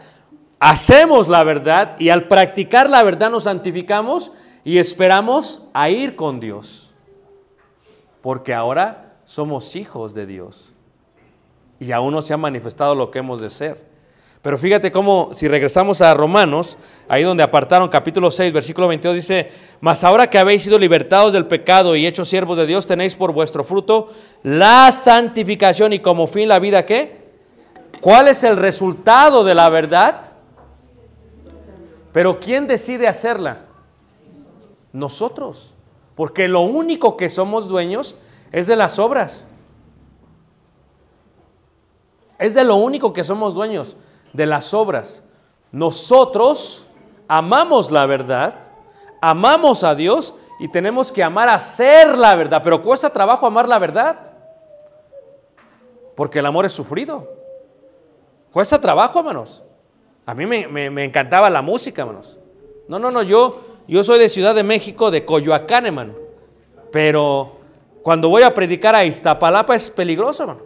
hacemos 0.59 1.29
la 1.29 1.45
verdad 1.45 1.95
y 2.01 2.09
al 2.09 2.27
practicar 2.27 2.91
la 2.91 3.05
verdad 3.05 3.31
nos 3.31 3.45
santificamos 3.45 4.33
y 4.65 4.79
esperamos 4.79 5.63
a 5.73 5.89
ir 5.89 6.17
con 6.17 6.41
Dios. 6.41 6.93
Porque 8.23 8.53
ahora 8.53 9.15
somos 9.25 9.77
hijos 9.77 10.13
de 10.13 10.27
Dios. 10.27 10.73
Y 11.79 11.93
aún 11.93 12.13
no 12.13 12.23
se 12.23 12.35
ha 12.35 12.37
manifestado 12.37 12.97
lo 12.97 13.13
que 13.13 13.21
hemos 13.21 13.41
de 13.41 13.51
ser. 13.51 13.86
Pero 14.47 14.59
fíjate 14.59 14.93
cómo, 14.93 15.31
si 15.35 15.49
regresamos 15.49 16.01
a 16.01 16.15
Romanos, 16.15 16.79
ahí 17.09 17.25
donde 17.25 17.43
apartaron 17.43 17.89
capítulo 17.89 18.31
6, 18.31 18.53
versículo 18.53 18.87
22, 18.87 19.17
dice, 19.17 19.51
mas 19.81 20.05
ahora 20.05 20.31
que 20.31 20.39
habéis 20.39 20.63
sido 20.63 20.79
libertados 20.79 21.33
del 21.33 21.47
pecado 21.47 21.97
y 21.97 22.07
hechos 22.07 22.29
siervos 22.29 22.57
de 22.57 22.65
Dios, 22.65 22.87
tenéis 22.87 23.17
por 23.17 23.33
vuestro 23.33 23.65
fruto 23.65 24.09
la 24.45 24.93
santificación 24.93 25.95
y 25.95 25.99
como 25.99 26.29
fin 26.29 26.49
la 26.49 26.61
vida 26.61 26.87
que 26.87 27.27
¿Cuál 28.01 28.29
es 28.29 28.45
el 28.45 28.57
resultado 28.57 29.43
de 29.43 29.57
la 29.57 29.69
verdad? 29.69 30.35
Pero 32.13 32.39
¿quién 32.39 32.69
decide 32.69 33.09
hacerla? 33.09 33.65
Nosotros. 34.93 35.75
Porque 36.15 36.47
lo 36.47 36.61
único 36.61 37.17
que 37.17 37.31
somos 37.31 37.67
dueños 37.67 38.15
es 38.53 38.69
de 38.69 38.77
las 38.77 39.01
obras. 39.01 39.49
Es 42.39 42.55
de 42.55 42.63
lo 42.63 42.77
único 42.77 43.13
que 43.13 43.25
somos 43.25 43.53
dueños, 43.53 43.97
de 44.37 44.47
las 44.47 44.75
obras. 44.75 45.23
Nosotros 45.73 46.87
amamos 47.27 47.91
la 47.91 48.07
verdad, 48.07 48.55
amamos 49.21 49.83
a 49.83 49.95
Dios 49.95 50.35
y 50.61 50.69
tenemos 50.69 51.11
que 51.11 51.23
amar 51.23 51.49
a 51.49 51.55
hacer 51.55 52.17
la 52.17 52.35
verdad. 52.37 52.61
Pero 52.63 52.83
cuesta 52.83 53.11
trabajo 53.11 53.47
amar 53.47 53.69
la 53.69 53.79
verdad. 53.79 54.33
Porque 56.15 56.39
el 56.39 56.47
amor 56.47 56.65
es 56.65 56.73
sufrido. 56.73 57.29
Cuesta 58.53 58.81
trabajo, 58.81 59.19
hermanos. 59.19 59.63
A 60.25 60.35
mí 60.35 60.47
me, 60.47 60.67
me, 60.67 60.91
me, 60.91 61.05
encantaba 61.05 61.51
la 61.51 61.63
música, 61.63 62.03
hermanos. 62.03 62.39
No, 62.89 62.99
no, 62.99 63.11
no, 63.11 63.23
yo, 63.23 63.61
yo 63.87 64.03
soy 64.03 64.19
de 64.19 64.29
Ciudad 64.29 64.55
de 64.55 64.63
México, 64.63 65.11
de 65.11 65.25
Coyoacán, 65.25 65.87
hermano. 65.87 66.15
Pero 66.91 67.57
cuando 68.03 68.29
voy 68.29 68.43
a 68.43 68.55
predicar 68.55 68.95
a 68.95 69.05
Iztapalapa 69.05 69.75
es 69.75 69.91
peligroso, 69.91 70.45
hermano. 70.45 70.63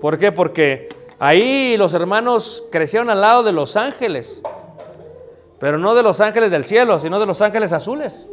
¿Por 0.00 0.18
qué? 0.18 0.30
Porque 0.30 0.88
ahí 1.22 1.76
los 1.76 1.94
hermanos 1.94 2.64
crecieron 2.72 3.08
al 3.08 3.20
lado 3.20 3.44
de 3.44 3.52
los 3.52 3.76
ángeles. 3.76 4.42
Pero 5.60 5.78
no 5.78 5.94
de 5.94 6.02
los 6.02 6.20
ángeles 6.20 6.50
del 6.50 6.64
cielo, 6.64 6.98
sino 6.98 7.20
de 7.20 7.26
los 7.26 7.40
ángeles 7.40 7.72
azules. 7.72 8.26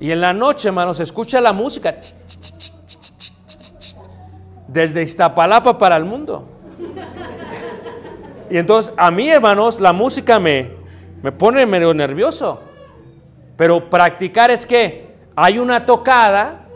Y 0.00 0.10
en 0.10 0.22
la 0.22 0.32
noche, 0.32 0.68
hermanos, 0.68 0.98
escucha 1.00 1.38
la 1.42 1.52
música. 1.52 1.94
Desde 4.66 5.02
Iztapalapa 5.02 5.76
para 5.76 5.98
el 5.98 6.06
mundo. 6.06 6.48
Y 8.48 8.56
entonces 8.56 8.94
a 8.96 9.10
mí, 9.10 9.28
hermanos, 9.28 9.78
la 9.78 9.92
música 9.92 10.38
me, 10.38 10.70
me 11.22 11.32
pone 11.32 11.66
medio 11.66 11.92
nervioso. 11.92 12.62
Pero 13.58 13.90
practicar 13.90 14.50
es 14.50 14.64
que 14.64 15.14
hay 15.34 15.58
una 15.58 15.84
tocada, 15.84 16.66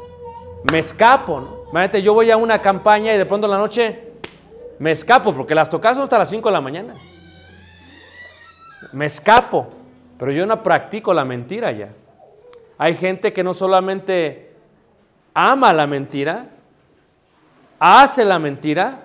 me 0.70 0.80
escapo. 0.80 1.40
¿no? 1.40 1.56
Imagínate, 1.70 2.02
yo 2.02 2.12
voy 2.12 2.30
a 2.30 2.36
una 2.36 2.60
campaña 2.60 3.14
y 3.14 3.16
de 3.16 3.24
pronto 3.24 3.46
en 3.46 3.52
la 3.52 3.58
noche 3.58 4.09
me 4.80 4.92
escapo, 4.92 5.34
porque 5.34 5.54
las 5.54 5.68
tocadas 5.68 5.98
son 5.98 6.04
hasta 6.04 6.18
las 6.18 6.30
5 6.30 6.48
de 6.48 6.52
la 6.54 6.60
mañana. 6.62 6.94
Me 8.92 9.04
escapo, 9.04 9.68
pero 10.18 10.32
yo 10.32 10.46
no 10.46 10.62
practico 10.62 11.12
la 11.12 11.22
mentira 11.22 11.70
ya. 11.70 11.90
Hay 12.78 12.96
gente 12.96 13.30
que 13.34 13.44
no 13.44 13.52
solamente 13.52 14.54
ama 15.34 15.74
la 15.74 15.86
mentira, 15.86 16.46
hace 17.78 18.24
la 18.24 18.38
mentira, 18.38 19.02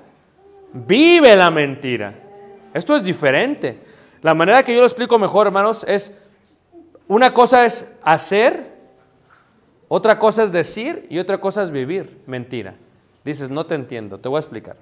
vive 0.72 1.36
la 1.36 1.52
mentira. 1.52 2.16
Esto 2.74 2.96
es 2.96 3.04
diferente. 3.04 3.78
La 4.22 4.34
manera 4.34 4.64
que 4.64 4.74
yo 4.74 4.80
lo 4.80 4.88
explico 4.88 5.20
mejor, 5.20 5.48
hermanos, 5.48 5.84
es 5.90 6.18
una 7.10 7.34
cosa 7.34 7.66
es 7.66 7.94
hacer, 8.02 8.72
otra 9.90 10.20
cosa 10.20 10.44
es 10.44 10.54
decir 10.54 11.06
y 11.10 11.20
otra 11.20 11.38
cosa 11.42 11.64
es 11.64 11.70
vivir 11.70 12.22
mentira. 12.28 12.76
Dices, 13.26 13.50
no 13.50 13.66
te 13.66 13.76
entiendo, 13.76 14.18
te 14.20 14.30
voy 14.30 14.38
a 14.38 14.40
explicar. 14.40 14.78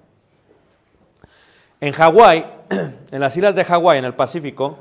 En 1.83 1.91
Hawái, 1.91 2.45
en 3.11 3.19
las 3.19 3.35
islas 3.35 3.55
de 3.55 3.65
Hawái, 3.65 3.99
en 3.99 4.05
el 4.05 4.13
Pacífico, 4.13 4.77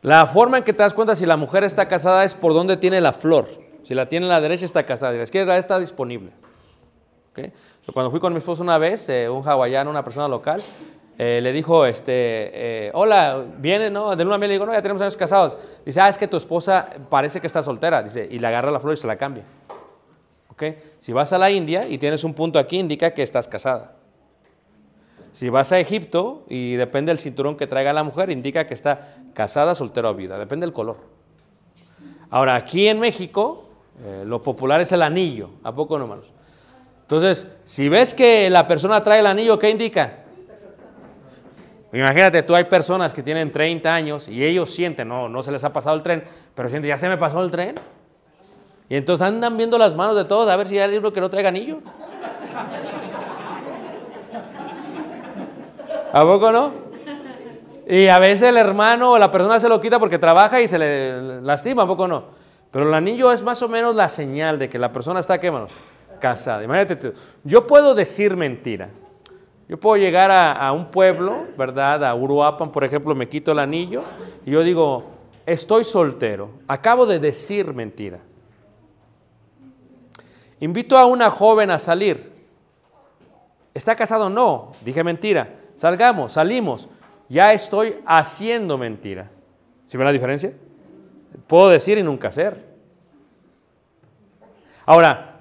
la 0.00 0.24
forma 0.26 0.58
en 0.58 0.62
que 0.62 0.72
te 0.72 0.84
das 0.84 0.94
cuenta 0.94 1.16
si 1.16 1.26
la 1.26 1.36
mujer 1.36 1.64
está 1.64 1.88
casada 1.88 2.22
es 2.22 2.34
por 2.36 2.54
dónde 2.54 2.76
tiene 2.76 3.00
la 3.00 3.12
flor. 3.12 3.48
Si 3.82 3.92
la 3.92 4.08
tiene 4.08 4.26
a 4.26 4.28
la 4.28 4.40
derecha 4.40 4.64
está 4.64 4.86
casada, 4.86 5.10
a 5.10 5.16
la 5.16 5.24
izquierda 5.24 5.58
está 5.58 5.80
disponible. 5.80 6.30
Cuando 7.92 8.12
fui 8.12 8.20
con 8.20 8.32
mi 8.32 8.38
esposo 8.38 8.62
una 8.62 8.78
vez, 8.78 9.08
eh, 9.08 9.28
un 9.28 9.42
hawaiano, 9.42 9.90
una 9.90 10.04
persona 10.04 10.28
local, 10.28 10.62
eh, 11.18 11.40
le 11.42 11.50
dijo, 11.50 11.86
este, 11.86 12.12
eh, 12.86 12.90
hola, 12.94 13.44
viene, 13.58 13.90
¿no? 13.90 14.14
De 14.14 14.22
luna 14.22 14.36
a 14.36 14.38
le 14.38 14.46
digo, 14.46 14.64
no, 14.64 14.72
ya 14.72 14.80
tenemos 14.80 15.02
años 15.02 15.16
casados. 15.16 15.56
Dice, 15.84 16.00
ah, 16.00 16.08
es 16.08 16.18
que 16.18 16.28
tu 16.28 16.36
esposa 16.36 16.88
parece 17.10 17.40
que 17.40 17.48
está 17.48 17.64
soltera. 17.64 18.00
Dice, 18.00 18.28
y 18.30 18.38
le 18.38 18.46
agarra 18.46 18.70
la 18.70 18.78
flor 18.78 18.94
y 18.94 18.96
se 18.96 19.08
la 19.08 19.16
cambia. 19.16 19.42
Si 21.00 21.12
vas 21.12 21.32
a 21.32 21.38
la 21.38 21.50
India 21.50 21.84
y 21.88 21.98
tienes 21.98 22.22
un 22.22 22.32
punto 22.32 22.60
aquí, 22.60 22.78
indica 22.78 23.12
que 23.12 23.24
estás 23.24 23.48
casada. 23.48 23.96
Si 25.32 25.48
vas 25.48 25.72
a 25.72 25.80
Egipto 25.80 26.44
y 26.48 26.74
depende 26.74 27.10
del 27.10 27.18
cinturón 27.18 27.56
que 27.56 27.66
traiga 27.66 27.92
la 27.92 28.02
mujer, 28.02 28.30
indica 28.30 28.66
que 28.66 28.74
está 28.74 29.16
casada, 29.34 29.74
soltera 29.74 30.10
o 30.10 30.14
viuda. 30.14 30.38
Depende 30.38 30.66
del 30.66 30.74
color. 30.74 30.98
Ahora, 32.30 32.54
aquí 32.54 32.86
en 32.88 33.00
México, 33.00 33.64
eh, 34.04 34.24
lo 34.26 34.42
popular 34.42 34.80
es 34.80 34.92
el 34.92 35.02
anillo. 35.02 35.50
¿A 35.62 35.74
poco 35.74 35.96
no, 35.98 36.04
hermanos? 36.04 36.32
Entonces, 37.02 37.46
si 37.64 37.88
ves 37.88 38.14
que 38.14 38.48
la 38.50 38.66
persona 38.66 39.02
trae 39.02 39.20
el 39.20 39.26
anillo, 39.26 39.58
¿qué 39.58 39.70
indica? 39.70 40.18
Imagínate, 41.92 42.42
tú 42.42 42.54
hay 42.54 42.64
personas 42.64 43.12
que 43.12 43.22
tienen 43.22 43.52
30 43.52 43.94
años 43.94 44.28
y 44.28 44.42
ellos 44.42 44.70
sienten, 44.70 45.08
no, 45.08 45.28
no 45.28 45.42
se 45.42 45.52
les 45.52 45.62
ha 45.62 45.74
pasado 45.74 45.94
el 45.94 46.02
tren, 46.02 46.24
pero 46.54 46.70
sienten, 46.70 46.88
ya 46.88 46.96
se 46.96 47.08
me 47.08 47.18
pasó 47.18 47.42
el 47.44 47.50
tren. 47.50 47.74
Y 48.88 48.96
entonces 48.96 49.26
andan 49.26 49.56
viendo 49.56 49.76
las 49.76 49.94
manos 49.94 50.16
de 50.16 50.24
todos 50.24 50.48
a 50.48 50.56
ver 50.56 50.66
si 50.66 50.78
hay 50.78 50.90
libro 50.90 51.12
que 51.12 51.20
no 51.20 51.28
traiga 51.28 51.50
anillo. 51.50 51.80
¿A 56.12 56.22
poco 56.22 56.52
no? 56.52 56.72
Y 57.88 58.06
a 58.06 58.18
veces 58.18 58.50
el 58.50 58.58
hermano 58.58 59.12
o 59.12 59.18
la 59.18 59.30
persona 59.30 59.58
se 59.58 59.68
lo 59.68 59.80
quita 59.80 59.98
porque 59.98 60.18
trabaja 60.18 60.60
y 60.60 60.68
se 60.68 60.78
le 60.78 61.40
lastima, 61.40 61.82
¿a 61.82 61.86
poco 61.86 62.06
no? 62.06 62.24
Pero 62.70 62.86
el 62.86 62.94
anillo 62.94 63.32
es 63.32 63.42
más 63.42 63.62
o 63.62 63.68
menos 63.68 63.96
la 63.96 64.08
señal 64.08 64.58
de 64.58 64.68
que 64.68 64.78
la 64.78 64.92
persona 64.92 65.20
está, 65.20 65.40
¿qué 65.40 65.50
manos? 65.50 65.72
Casada. 66.20 66.62
Imagínate 66.62 66.96
tú. 66.96 67.12
Yo 67.44 67.66
puedo 67.66 67.94
decir 67.94 68.36
mentira. 68.36 68.90
Yo 69.68 69.80
puedo 69.80 69.96
llegar 69.96 70.30
a, 70.30 70.52
a, 70.52 70.72
un 70.72 70.90
pueblo, 70.90 71.46
¿verdad? 71.56 72.04
A 72.04 72.14
Uruapan, 72.14 72.70
por 72.70 72.84
ejemplo, 72.84 73.14
me 73.14 73.28
quito 73.28 73.52
el 73.52 73.58
anillo 73.58 74.02
y 74.44 74.50
yo 74.50 74.62
digo, 74.62 75.04
estoy 75.46 75.82
soltero. 75.82 76.50
Acabo 76.68 77.06
de 77.06 77.18
decir 77.18 77.72
mentira. 77.72 78.18
Invito 80.60 80.98
a 80.98 81.06
una 81.06 81.30
joven 81.30 81.70
a 81.70 81.78
salir. 81.78 82.32
¿Está 83.72 83.96
casado? 83.96 84.28
No. 84.28 84.72
Dije 84.84 85.02
mentira. 85.02 85.61
Salgamos, 85.74 86.32
salimos. 86.32 86.88
Ya 87.28 87.52
estoy 87.52 87.96
haciendo 88.06 88.76
mentira. 88.76 89.30
¿Sí 89.86 89.96
ven 89.96 90.06
la 90.06 90.12
diferencia? 90.12 90.52
Puedo 91.46 91.68
decir 91.68 91.98
y 91.98 92.02
nunca 92.02 92.28
hacer. 92.28 92.72
Ahora, 94.84 95.40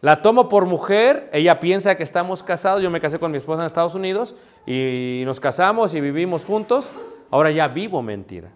la 0.00 0.20
tomo 0.20 0.48
por 0.48 0.66
mujer, 0.66 1.30
ella 1.32 1.60
piensa 1.60 1.94
que 1.94 2.02
estamos 2.02 2.42
casados, 2.42 2.82
yo 2.82 2.90
me 2.90 3.00
casé 3.00 3.18
con 3.18 3.30
mi 3.30 3.38
esposa 3.38 3.60
en 3.60 3.66
Estados 3.66 3.94
Unidos 3.94 4.34
y 4.66 5.22
nos 5.24 5.38
casamos 5.38 5.94
y 5.94 6.00
vivimos 6.00 6.44
juntos, 6.44 6.90
ahora 7.30 7.50
ya 7.52 7.68
vivo 7.68 8.02
mentira. 8.02 8.50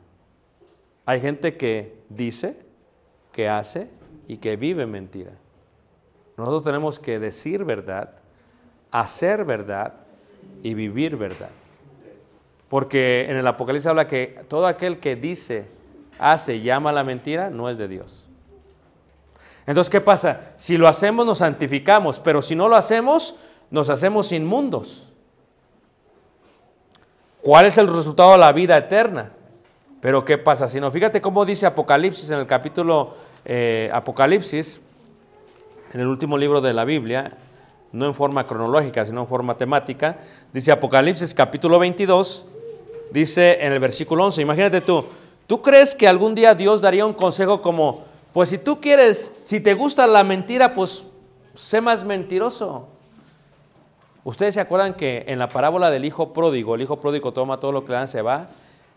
Hay 1.04 1.20
gente 1.20 1.56
que 1.56 2.00
dice, 2.08 2.56
que 3.32 3.48
hace 3.48 3.88
y 4.26 4.38
que 4.38 4.56
vive 4.56 4.86
mentira. 4.86 5.32
Nosotros 6.36 6.64
tenemos 6.64 6.98
que 6.98 7.18
decir 7.18 7.64
verdad, 7.64 8.16
hacer 8.90 9.44
verdad 9.44 10.05
y 10.62 10.74
vivir 10.74 11.16
verdad. 11.16 11.50
Porque 12.68 13.26
en 13.28 13.36
el 13.36 13.46
Apocalipsis 13.46 13.86
habla 13.86 14.08
que 14.08 14.44
todo 14.48 14.66
aquel 14.66 14.98
que 14.98 15.16
dice, 15.16 15.66
hace 16.18 16.60
llama 16.60 16.92
la 16.92 17.04
mentira, 17.04 17.50
no 17.50 17.70
es 17.70 17.78
de 17.78 17.88
Dios. 17.88 18.28
Entonces, 19.66 19.90
¿qué 19.90 20.00
pasa? 20.00 20.52
Si 20.56 20.76
lo 20.76 20.88
hacemos, 20.88 21.26
nos 21.26 21.38
santificamos, 21.38 22.20
pero 22.20 22.40
si 22.42 22.54
no 22.54 22.68
lo 22.68 22.76
hacemos, 22.76 23.34
nos 23.70 23.90
hacemos 23.90 24.32
inmundos. 24.32 25.12
¿Cuál 27.42 27.66
es 27.66 27.78
el 27.78 27.88
resultado 27.88 28.32
de 28.32 28.38
la 28.38 28.52
vida 28.52 28.76
eterna? 28.76 29.32
Pero 30.00 30.24
¿qué 30.24 30.38
pasa 30.38 30.68
si 30.68 30.80
no? 30.80 30.90
Fíjate 30.90 31.20
cómo 31.20 31.44
dice 31.44 31.66
Apocalipsis 31.66 32.30
en 32.30 32.40
el 32.40 32.46
capítulo 32.46 33.14
eh, 33.44 33.90
Apocalipsis, 33.92 34.80
en 35.92 36.00
el 36.00 36.06
último 36.06 36.36
libro 36.36 36.60
de 36.60 36.72
la 36.72 36.84
Biblia, 36.84 37.36
no 37.96 38.06
en 38.06 38.14
forma 38.14 38.46
cronológica, 38.46 39.04
sino 39.06 39.22
en 39.22 39.26
forma 39.26 39.56
temática. 39.56 40.18
Dice 40.52 40.70
Apocalipsis 40.70 41.32
capítulo 41.32 41.78
22, 41.78 42.44
dice 43.10 43.64
en 43.64 43.72
el 43.72 43.80
versículo 43.80 44.24
11, 44.26 44.42
imagínate 44.42 44.82
tú, 44.82 45.04
¿tú 45.46 45.62
crees 45.62 45.94
que 45.94 46.06
algún 46.06 46.34
día 46.34 46.54
Dios 46.54 46.82
daría 46.82 47.06
un 47.06 47.14
consejo 47.14 47.62
como, 47.62 48.04
pues 48.34 48.50
si 48.50 48.58
tú 48.58 48.82
quieres, 48.82 49.34
si 49.44 49.60
te 49.60 49.72
gusta 49.72 50.06
la 50.06 50.24
mentira, 50.24 50.74
pues 50.74 51.06
sé 51.54 51.80
más 51.80 52.04
mentiroso? 52.04 52.86
Ustedes 54.24 54.54
se 54.54 54.60
acuerdan 54.60 54.92
que 54.92 55.24
en 55.28 55.38
la 55.38 55.48
parábola 55.48 55.90
del 55.90 56.04
hijo 56.04 56.34
pródigo, 56.34 56.74
el 56.74 56.82
hijo 56.82 57.00
pródigo 57.00 57.32
toma 57.32 57.60
todo 57.60 57.72
lo 57.72 57.84
que 57.84 57.92
le 57.92 57.98
dan, 57.98 58.08
se 58.08 58.20
va 58.20 58.48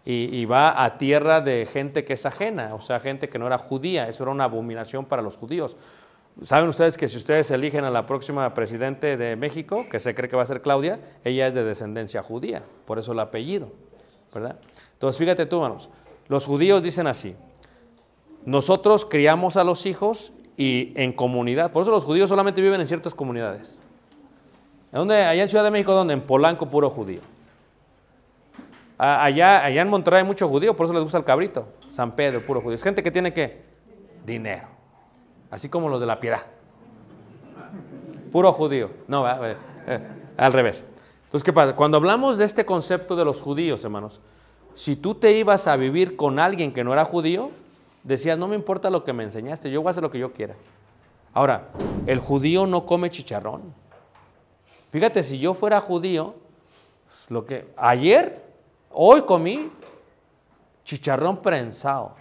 y, 0.04 0.36
y, 0.36 0.46
va 0.46 0.84
a 0.84 0.98
tierra 0.98 1.40
de 1.40 1.66
gente 1.66 2.04
que 2.04 2.14
es 2.14 2.26
ajena, 2.26 2.74
o 2.74 2.82
sea, 2.82 3.00
gente 3.00 3.30
que 3.30 3.40
no 3.40 3.48
era 3.48 3.58
judía, 3.58 4.10
eso 4.10 4.24
era 4.24 4.32
una 4.32 4.46
abominación 4.46 5.06
para 5.06 5.22
los 5.22 5.38
judíos. 5.38 5.78
Saben 6.44 6.70
ustedes 6.70 6.98
que 6.98 7.10
si 7.10 7.18
ustedes 7.18 7.52
eligen 7.52 7.84
a 7.84 7.90
la 7.90 8.06
próxima 8.06 8.54
presidente 8.54 9.18
de 9.18 9.36
México, 9.36 9.86
que 9.92 10.00
se 10.00 10.16
cree 10.16 10.30
que 10.30 10.38
va 10.38 10.44
a 10.44 10.46
ser 10.46 10.62
Claudia, 10.62 11.00
ella 11.26 11.48
es 11.48 11.54
de 11.54 11.66
descendencia 11.66 12.24
judía, 12.24 12.64
por 12.86 12.98
eso 12.98 13.12
el 13.12 13.20
apellido, 13.20 13.72
¿verdad? 14.34 14.58
Entonces, 14.94 15.18
fíjate 15.18 15.46
tú, 15.46 15.58
hermanos, 15.58 15.90
los 16.30 16.46
judíos 16.46 16.82
dicen 16.82 17.08
así, 17.08 17.36
nosotros 18.46 19.06
criamos 19.06 19.58
a 19.58 19.66
los 19.66 19.86
hijos 19.86 20.32
y 20.56 20.94
en 20.96 21.12
comunidad, 21.12 21.74
por 21.74 21.82
eso 21.82 21.92
los 21.92 22.06
judíos 22.06 22.30
solamente 22.30 22.62
viven 22.62 22.80
en 22.80 22.88
ciertas 22.88 23.14
comunidades. 23.14 23.82
¿Dónde? 24.94 25.18
Allá 25.24 25.42
en 25.42 25.50
Ciudad 25.50 25.66
de 25.66 25.72
México, 25.72 25.94
¿dónde? 25.94 26.14
En 26.14 26.22
Polanco, 26.22 26.70
puro 26.70 26.90
judío. 26.90 27.20
Allá, 28.98 29.64
allá 29.64 29.82
en 29.82 29.90
Monterrey 29.90 30.20
hay 30.20 30.26
mucho 30.26 30.48
judío, 30.48 30.76
por 30.76 30.86
eso 30.86 30.94
les 30.94 31.04
gusta 31.04 31.18
el 31.18 31.26
cabrito. 31.26 31.68
San 31.92 32.16
Pedro, 32.16 32.42
puro 32.42 32.62
judío. 32.62 32.76
Es 32.76 32.84
gente 32.84 33.04
que 33.04 33.12
tiene 33.12 33.34
que 33.34 33.62
dinero 34.26 34.79
así 35.52 35.70
como 35.70 35.90
los 35.90 36.00
de 36.00 36.06
la 36.06 36.20
piedad. 36.20 36.42
Puro 38.32 38.52
judío. 38.52 38.90
No, 39.08 39.26
eh, 39.28 39.56
al 40.38 40.54
revés. 40.54 40.84
Entonces, 41.26 41.44
¿qué 41.44 41.54
pasa? 41.54 41.76
Cuando 41.76 41.98
hablamos 41.98 42.38
de 42.38 42.46
este 42.46 42.66
concepto 42.66 43.16
de 43.16 43.26
los 43.26 43.42
judíos, 43.42 43.84
hermanos, 43.84 44.22
si 44.74 44.96
tú 44.96 45.16
te 45.16 45.38
ibas 45.38 45.68
a 45.68 45.76
vivir 45.76 46.16
con 46.16 46.40
alguien 46.40 46.74
que 46.74 46.84
no 46.84 46.94
era 46.94 47.06
judío, 47.06 47.52
decías, 48.04 48.38
no 48.38 48.48
me 48.48 48.56
importa 48.56 48.90
lo 48.90 49.04
que 49.04 49.14
me 49.14 49.24
enseñaste, 49.24 49.70
yo 49.70 49.82
voy 49.82 49.90
a 49.90 49.92
hacer 49.92 50.04
lo 50.04 50.12
que 50.12 50.20
yo 50.20 50.32
quiera. 50.32 50.56
Ahora, 51.34 51.70
el 52.08 52.20
judío 52.20 52.66
no 52.66 52.86
come 52.86 53.10
chicharrón. 53.10 53.62
Fíjate, 54.92 55.22
si 55.22 55.38
yo 55.38 55.54
fuera 55.54 55.80
judío, 55.82 56.36
pues, 57.08 57.30
lo 57.30 57.46
que 57.46 57.72
ayer, 57.78 58.44
hoy 58.92 59.22
comí 59.24 59.72
chicharrón 60.84 61.42
prensado. 61.42 62.16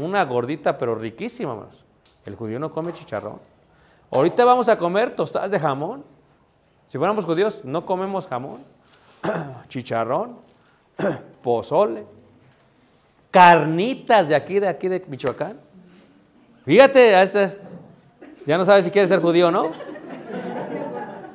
Una 0.00 0.24
gordita, 0.24 0.78
pero 0.78 0.94
riquísima, 0.94 1.52
hermanos. 1.52 1.84
El 2.26 2.34
judío 2.36 2.58
no 2.58 2.70
come 2.70 2.92
chicharrón. 2.92 3.40
Ahorita 4.10 4.44
vamos 4.44 4.68
a 4.68 4.76
comer 4.76 5.14
tostadas 5.14 5.50
de 5.50 5.58
jamón. 5.58 6.04
Si 6.88 6.98
fuéramos 6.98 7.24
judíos, 7.24 7.60
no 7.64 7.86
comemos 7.86 8.26
jamón, 8.26 8.64
chicharrón, 9.68 10.36
pozole, 11.42 12.04
carnitas 13.30 14.28
de 14.28 14.34
aquí, 14.34 14.58
de 14.58 14.66
aquí, 14.66 14.88
de 14.88 15.04
Michoacán. 15.06 15.56
Fíjate, 16.64 17.14
a 17.14 17.22
estas, 17.22 17.58
ya 18.44 18.58
no 18.58 18.64
sabes 18.64 18.84
si 18.84 18.90
quieres 18.90 19.08
ser 19.08 19.20
judío 19.20 19.48
o 19.48 19.50
no. 19.52 19.70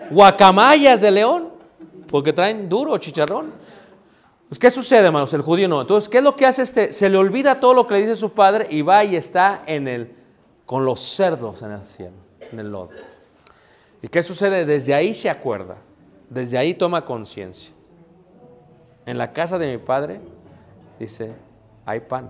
Guacamayas 0.10 1.00
de 1.00 1.12
león, 1.12 1.50
porque 2.10 2.34
traen 2.34 2.68
duro 2.68 2.98
chicharrón. 2.98 3.54
Pues, 4.50 4.60
¿Qué 4.60 4.70
sucede, 4.70 5.08
hermanos? 5.08 5.34
El 5.34 5.42
judío 5.42 5.68
no. 5.68 5.82
Entonces, 5.82 6.10
¿qué 6.10 6.20
es 6.20 6.24
lo 6.24 6.36
que 6.36 6.46
hace 6.46 6.62
este? 6.62 6.94
Se 6.94 7.10
le 7.10 7.18
olvida 7.18 7.60
todo 7.60 7.74
lo 7.74 7.88
que 7.88 7.96
le 7.96 8.02
dice 8.02 8.16
su 8.16 8.32
padre 8.32 8.68
y 8.70 8.82
va 8.82 9.04
y 9.04 9.16
está 9.16 9.64
en 9.66 9.88
el, 9.88 10.16
con 10.66 10.86
los 10.86 11.00
cerdos 11.00 11.62
en 11.62 11.72
el 11.72 11.84
cielo, 11.84 12.16
en 12.52 12.60
el 12.60 12.72
lodo. 12.72 12.90
¿Y 14.02 14.08
qué 14.08 14.24
sucede? 14.24 14.66
Desde 14.66 14.94
ahí 14.94 15.14
se 15.14 15.30
acuerda, 15.30 15.78
desde 16.30 16.58
ahí 16.58 16.74
toma 16.74 17.06
conciencia. 17.06 17.74
En 19.06 19.18
la 19.18 19.34
casa 19.34 19.58
de 19.58 19.72
mi 19.72 19.78
padre, 19.78 20.20
dice, 21.00 21.36
hay 21.86 22.00
pan, 22.02 22.30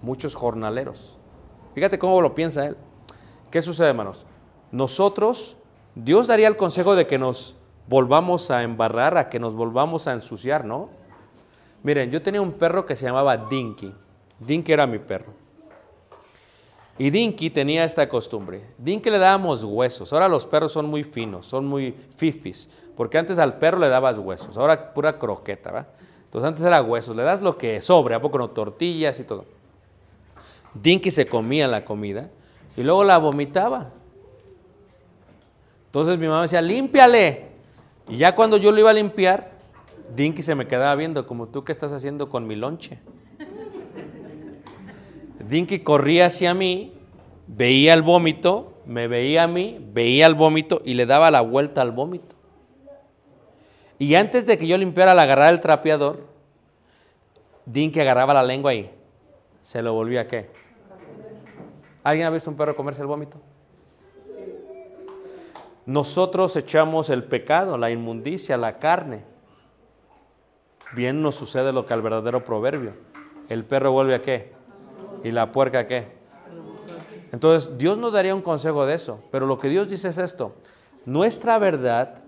muchos 0.00 0.34
jornaleros. 0.34 1.18
Fíjate 1.74 1.98
cómo 1.98 2.20
lo 2.20 2.34
piensa 2.34 2.66
él. 2.66 2.76
¿Qué 3.50 3.60
sucede, 3.60 3.88
hermanos? 3.88 4.26
Nosotros, 4.72 5.56
Dios 5.94 6.26
daría 6.26 6.48
el 6.48 6.56
consejo 6.56 6.96
de 6.96 7.06
que 7.06 7.18
nos 7.18 7.56
volvamos 7.86 8.50
a 8.50 8.62
embarrar, 8.62 9.18
a 9.18 9.28
que 9.28 9.38
nos 9.38 9.54
volvamos 9.54 10.08
a 10.08 10.12
ensuciar, 10.12 10.64
¿no? 10.64 10.88
Miren, 11.82 12.10
yo 12.10 12.22
tenía 12.22 12.40
un 12.40 12.52
perro 12.52 12.86
que 12.86 12.96
se 12.96 13.04
llamaba 13.04 13.36
Dinky. 13.36 13.94
Dinky 14.38 14.72
era 14.72 14.86
mi 14.86 14.98
perro. 14.98 15.43
Y 16.98 17.10
Dinky 17.10 17.50
tenía 17.50 17.84
esta 17.84 18.08
costumbre. 18.08 18.62
Dinky 18.78 19.10
le 19.10 19.18
dábamos 19.18 19.64
huesos. 19.64 20.12
Ahora 20.12 20.28
los 20.28 20.46
perros 20.46 20.72
son 20.72 20.86
muy 20.86 21.02
finos, 21.02 21.46
son 21.46 21.66
muy 21.66 21.94
fifis. 22.16 22.68
Porque 22.96 23.18
antes 23.18 23.38
al 23.38 23.58
perro 23.58 23.78
le 23.78 23.88
dabas 23.88 24.18
huesos. 24.18 24.56
Ahora 24.56 24.94
pura 24.94 25.18
croqueta, 25.18 25.72
¿va? 25.72 25.86
Entonces 26.26 26.48
antes 26.48 26.64
era 26.64 26.82
huesos. 26.82 27.16
Le 27.16 27.24
das 27.24 27.42
lo 27.42 27.58
que 27.58 27.80
sobre, 27.80 28.14
¿a 28.14 28.20
poco 28.20 28.38
no? 28.38 28.50
Tortillas 28.50 29.18
y 29.18 29.24
todo. 29.24 29.44
Dinky 30.74 31.10
se 31.10 31.26
comía 31.26 31.66
la 31.66 31.84
comida 31.84 32.30
y 32.76 32.82
luego 32.82 33.02
la 33.02 33.18
vomitaba. 33.18 33.90
Entonces 35.86 36.18
mi 36.18 36.26
mamá 36.26 36.42
decía, 36.42 36.62
límpiale. 36.62 37.48
Y 38.08 38.18
ya 38.18 38.34
cuando 38.34 38.56
yo 38.56 38.70
lo 38.70 38.78
iba 38.78 38.90
a 38.90 38.94
limpiar, 38.94 39.52
Dinky 40.14 40.42
se 40.42 40.54
me 40.54 40.66
quedaba 40.66 40.94
viendo, 40.94 41.26
como 41.26 41.48
tú, 41.48 41.64
¿qué 41.64 41.72
estás 41.72 41.92
haciendo 41.92 42.28
con 42.28 42.46
mi 42.46 42.54
lonche? 42.54 43.00
Dinky 45.54 45.84
corría 45.84 46.26
hacia 46.26 46.52
mí, 46.52 46.92
veía 47.46 47.94
el 47.94 48.02
vómito, 48.02 48.72
me 48.86 49.06
veía 49.06 49.44
a 49.44 49.46
mí, 49.46 49.78
veía 49.92 50.26
el 50.26 50.34
vómito 50.34 50.82
y 50.84 50.94
le 50.94 51.06
daba 51.06 51.30
la 51.30 51.42
vuelta 51.42 51.80
al 51.80 51.92
vómito. 51.92 52.34
Y 53.96 54.16
antes 54.16 54.46
de 54.46 54.58
que 54.58 54.66
yo 54.66 54.76
limpiara, 54.76 55.14
la 55.14 55.22
agarraba 55.22 55.50
el 55.50 55.60
trapeador, 55.60 56.26
Dinky 57.66 58.00
agarraba 58.00 58.34
la 58.34 58.42
lengua 58.42 58.74
y 58.74 58.90
se 59.60 59.80
lo 59.80 59.92
volvía 59.94 60.22
a 60.22 60.26
qué. 60.26 60.50
¿Alguien 62.02 62.26
ha 62.26 62.30
visto 62.30 62.50
un 62.50 62.56
perro 62.56 62.74
comerse 62.74 63.02
el 63.02 63.06
vómito? 63.06 63.40
Nosotros 65.86 66.56
echamos 66.56 67.10
el 67.10 67.22
pecado, 67.22 67.78
la 67.78 67.92
inmundicia, 67.92 68.56
la 68.56 68.80
carne. 68.80 69.22
Bien 70.96 71.22
nos 71.22 71.36
sucede 71.36 71.72
lo 71.72 71.86
que 71.86 71.94
al 71.94 72.02
verdadero 72.02 72.44
proverbio. 72.44 72.94
El 73.48 73.64
perro 73.64 73.92
vuelve 73.92 74.16
a 74.16 74.20
qué? 74.20 74.63
¿Y 75.24 75.32
la 75.32 75.50
puerca 75.50 75.88
qué? 75.88 76.06
Entonces, 77.32 77.76
Dios 77.76 77.98
nos 77.98 78.12
daría 78.12 78.34
un 78.34 78.42
consejo 78.42 78.86
de 78.86 78.94
eso, 78.94 79.18
pero 79.32 79.46
lo 79.46 79.58
que 79.58 79.68
Dios 79.68 79.88
dice 79.88 80.08
es 80.08 80.18
esto. 80.18 80.54
Nuestra 81.04 81.58
verdad 81.58 82.18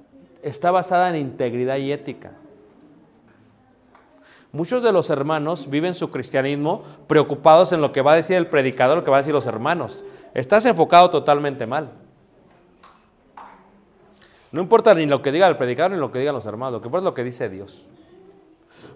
está 0.43 0.73
basada 0.73 1.11
en 1.11 1.17
integridad 1.17 1.77
y 1.77 1.93
ética. 1.93 2.33
Muchos 4.51 4.83
de 4.83 4.91
los 4.91 5.11
hermanos 5.11 5.69
viven 5.69 5.93
su 5.93 6.11
cristianismo 6.11 6.83
preocupados 7.07 7.73
en 7.73 7.81
lo 7.81 7.93
que 7.93 8.01
va 8.01 8.13
a 8.13 8.17
decir 8.17 8.37
el 8.37 8.47
predicador, 8.47 8.97
lo 8.97 9.05
que 9.05 9.11
va 9.11 9.19
a 9.19 9.21
decir 9.21 9.35
los 9.35 9.47
hermanos. 9.47 10.03
Estás 10.35 10.65
enfocado 10.65 11.11
totalmente 11.11 11.67
mal. 11.67 11.93
No 14.51 14.63
importa 14.63 14.95
ni 14.95 15.05
lo 15.05 15.21
que 15.21 15.31
diga 15.31 15.47
el 15.47 15.57
predicador 15.57 15.93
ni 15.93 15.99
lo 15.99 16.11
que 16.11 16.19
digan 16.19 16.35
los 16.35 16.47
hermanos, 16.47 16.73
lo 16.73 16.81
que 16.81 16.89
importa 16.89 17.03
es 17.03 17.11
lo 17.11 17.15
que 17.15 17.25
dice 17.25 17.49
Dios. 17.51 17.87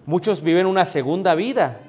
Muchos 0.05 0.41
viven 0.41 0.65
una 0.65 0.85
segunda 0.85 1.35
vida. 1.35 1.79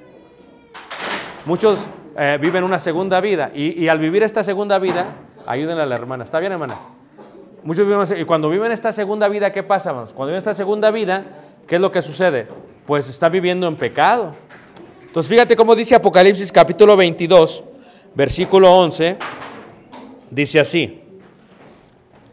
Muchos 1.45 1.89
eh, 2.15 2.37
viven 2.39 2.63
una 2.63 2.79
segunda 2.79 3.19
vida 3.21 3.51
y, 3.53 3.87
al 3.87 3.97
vivir 3.97 4.21
esta 4.23 4.43
segunda 4.43 4.77
vida, 4.77 5.15
ayúdenle 5.47 5.83
a 5.83 5.85
la 5.85 5.95
hermana. 5.95 6.23
¿Está 6.23 6.39
bien, 6.39 6.51
hermana? 6.51 6.77
Muchos 7.63 7.87
una, 7.87 8.19
y 8.19 8.25
cuando 8.25 8.49
viven 8.49 8.71
esta 8.71 8.91
segunda 8.91 9.27
vida, 9.27 9.51
¿qué 9.51 9.63
pasa? 9.63 9.91
Cuando 9.93 10.25
viven 10.25 10.37
esta 10.37 10.53
segunda 10.53 10.91
vida, 10.91 11.23
¿qué 11.65 11.75
es 11.75 11.81
lo 11.81 11.91
que 11.91 12.01
sucede? 12.01 12.47
Pues 12.85 13.09
está 13.09 13.29
viviendo 13.29 13.67
en 13.67 13.75
pecado. 13.75 14.35
Entonces, 15.01 15.29
fíjate 15.29 15.55
cómo 15.55 15.75
dice 15.75 15.95
Apocalipsis 15.95 16.51
capítulo 16.51 16.95
22, 16.95 17.63
versículo 18.13 18.71
11, 18.75 19.17
dice 20.29 20.59
así. 20.59 21.01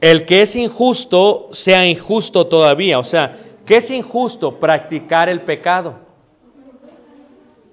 El 0.01 0.25
que 0.27 0.43
es 0.43 0.57
injusto, 0.57 1.49
sea 1.53 1.87
injusto 1.87 2.47
todavía. 2.47 2.99
O 2.99 3.05
sea, 3.05 3.37
¿qué 3.65 3.77
es 3.77 3.91
injusto? 3.91 4.59
Practicar 4.59 5.29
el 5.29 5.43
pecado. 5.43 6.10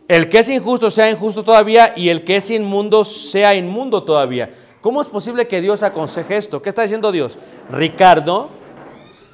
El 0.08 0.30
que 0.30 0.40
es 0.40 0.50
injusto 0.50 0.90
sea 0.90 1.10
injusto 1.12 1.44
todavía 1.44 1.94
y 1.96 2.10
el 2.10 2.24
que 2.24 2.38
es 2.38 2.50
inmundo 2.50 3.04
sea 3.04 3.56
inmundo 3.56 4.04
todavía. 4.04 4.50
¿Cómo 4.80 5.02
es 5.02 5.08
posible 5.08 5.48
que 5.48 5.60
Dios 5.60 5.84
aconseje 5.84 6.38
esto? 6.38 6.62
¿Qué 6.62 6.70
está 6.70 6.84
diciendo 6.84 7.12
Dios? 7.12 7.38
Ricardo, 7.70 8.50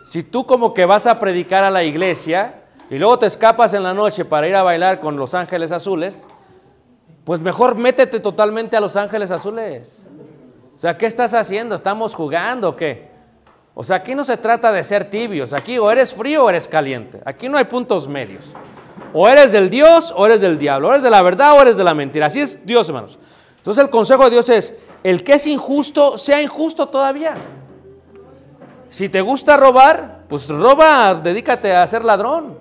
si 0.07 0.23
tú 0.23 0.47
como 0.47 0.73
que 0.73 0.85
vas 0.85 1.05
a 1.05 1.19
predicar 1.19 1.63
a 1.63 1.69
la 1.69 1.83
iglesia 1.83 2.63
y 2.89 2.97
luego 2.97 3.19
te 3.19 3.27
escapas 3.27 3.75
en 3.75 3.83
la 3.83 3.93
noche 3.93 4.25
para 4.25 4.47
ir 4.47 4.55
a 4.55 4.63
bailar 4.63 4.99
con 4.99 5.15
los 5.15 5.35
ángeles 5.35 5.71
azules, 5.71 6.25
pues 7.23 7.39
mejor 7.39 7.75
métete 7.75 8.19
totalmente 8.19 8.75
a 8.75 8.81
los 8.81 8.95
ángeles 8.95 9.29
azules. 9.29 10.07
O 10.75 10.79
sea, 10.79 10.97
¿qué 10.97 11.05
estás 11.05 11.35
haciendo? 11.35 11.75
¿Estamos 11.75 12.15
jugando 12.15 12.69
o 12.69 12.75
qué? 12.75 13.11
O 13.75 13.83
sea, 13.83 13.97
aquí 13.97 14.15
no 14.15 14.23
se 14.23 14.37
trata 14.37 14.71
de 14.71 14.83
ser 14.83 15.09
tibios. 15.09 15.53
Aquí 15.53 15.77
o 15.77 15.91
eres 15.91 16.13
frío 16.15 16.45
o 16.45 16.49
eres 16.49 16.67
caliente. 16.67 17.21
Aquí 17.25 17.47
no 17.47 17.57
hay 17.57 17.65
puntos 17.65 18.07
medios. 18.07 18.53
O 19.13 19.29
eres 19.29 19.51
del 19.51 19.69
Dios 19.69 20.13
o 20.15 20.25
eres 20.25 20.41
del 20.41 20.57
diablo. 20.57 20.89
O 20.89 20.91
eres 20.91 21.03
de 21.03 21.09
la 21.09 21.21
verdad 21.21 21.53
o 21.53 21.61
eres 21.61 21.77
de 21.77 21.83
la 21.83 21.93
mentira. 21.93 22.25
Así 22.25 22.41
es 22.41 22.65
Dios, 22.65 22.87
hermanos. 22.87 23.19
Entonces 23.57 23.83
el 23.83 23.89
consejo 23.89 24.25
de 24.25 24.31
Dios 24.31 24.49
es, 24.49 24.75
el 25.03 25.23
que 25.23 25.33
es 25.33 25.47
injusto, 25.47 26.17
sea 26.17 26.41
injusto 26.41 26.89
todavía. 26.89 27.35
Si 28.89 29.09
te 29.09 29.21
gusta 29.21 29.55
robar, 29.57 30.25
pues 30.27 30.49
roba, 30.49 31.15
dedícate 31.15 31.73
a 31.73 31.87
ser 31.87 32.03
ladrón. 32.03 32.59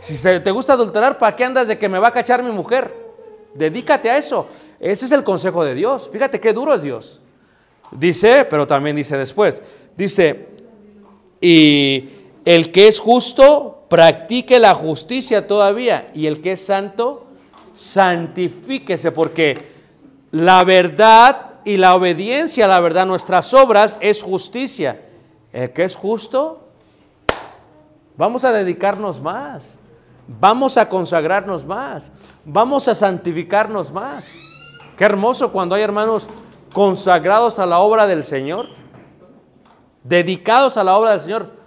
Si 0.00 0.16
te 0.40 0.50
gusta 0.50 0.72
adulterar, 0.72 1.18
¿para 1.18 1.36
qué 1.36 1.44
andas 1.44 1.68
de 1.68 1.78
que 1.78 1.88
me 1.88 1.98
va 1.98 2.08
a 2.08 2.12
cachar 2.12 2.42
mi 2.42 2.50
mujer? 2.50 2.92
Dedícate 3.54 4.10
a 4.10 4.16
eso. 4.16 4.48
Ese 4.78 5.06
es 5.06 5.12
el 5.12 5.22
consejo 5.22 5.64
de 5.64 5.74
Dios. 5.74 6.08
Fíjate 6.12 6.40
qué 6.40 6.52
duro 6.52 6.74
es 6.74 6.82
Dios. 6.82 7.20
Dice, 7.92 8.46
pero 8.48 8.66
también 8.66 8.96
dice 8.96 9.16
después, 9.18 9.62
dice, 9.96 10.48
y 11.40 12.08
el 12.44 12.70
que 12.70 12.88
es 12.88 13.00
justo, 13.00 13.79
practique 13.90 14.60
la 14.60 14.74
justicia 14.74 15.46
todavía, 15.46 16.06
y 16.14 16.26
el 16.28 16.40
que 16.40 16.52
es 16.52 16.64
santo, 16.64 17.26
santifíquese, 17.74 19.10
porque 19.10 19.72
la 20.30 20.64
verdad 20.64 21.50
y 21.64 21.76
la 21.76 21.94
obediencia 21.94 22.64
a 22.64 22.68
la 22.68 22.80
verdad, 22.80 23.04
nuestras 23.04 23.52
obras, 23.52 23.98
es 24.00 24.22
justicia. 24.22 25.02
El 25.52 25.72
que 25.72 25.82
es 25.82 25.96
justo, 25.96 26.68
vamos 28.16 28.44
a 28.44 28.52
dedicarnos 28.52 29.20
más, 29.20 29.78
vamos 30.28 30.76
a 30.78 30.88
consagrarnos 30.88 31.64
más, 31.66 32.12
vamos 32.44 32.86
a 32.86 32.94
santificarnos 32.94 33.92
más. 33.92 34.32
Qué 34.96 35.04
hermoso 35.04 35.50
cuando 35.50 35.74
hay 35.74 35.82
hermanos 35.82 36.28
consagrados 36.72 37.58
a 37.58 37.66
la 37.66 37.80
obra 37.80 38.06
del 38.06 38.22
Señor, 38.22 38.68
dedicados 40.04 40.76
a 40.76 40.84
la 40.84 40.96
obra 40.96 41.10
del 41.10 41.20
Señor. 41.20 41.59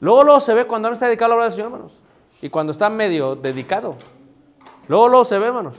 Luego, 0.00 0.24
luego 0.24 0.40
se 0.40 0.54
ve 0.54 0.66
cuando 0.66 0.88
no 0.88 0.94
está 0.94 1.06
dedicado 1.06 1.26
a 1.26 1.28
la 1.30 1.34
obra 1.36 1.44
del 1.44 1.52
Señor, 1.52 1.66
hermanos. 1.72 2.00
Y 2.42 2.50
cuando 2.50 2.70
está 2.70 2.90
medio 2.90 3.36
dedicado. 3.36 3.96
Luego, 4.88 5.08
luego 5.08 5.24
se 5.24 5.38
ve, 5.38 5.46
hermanos. 5.46 5.78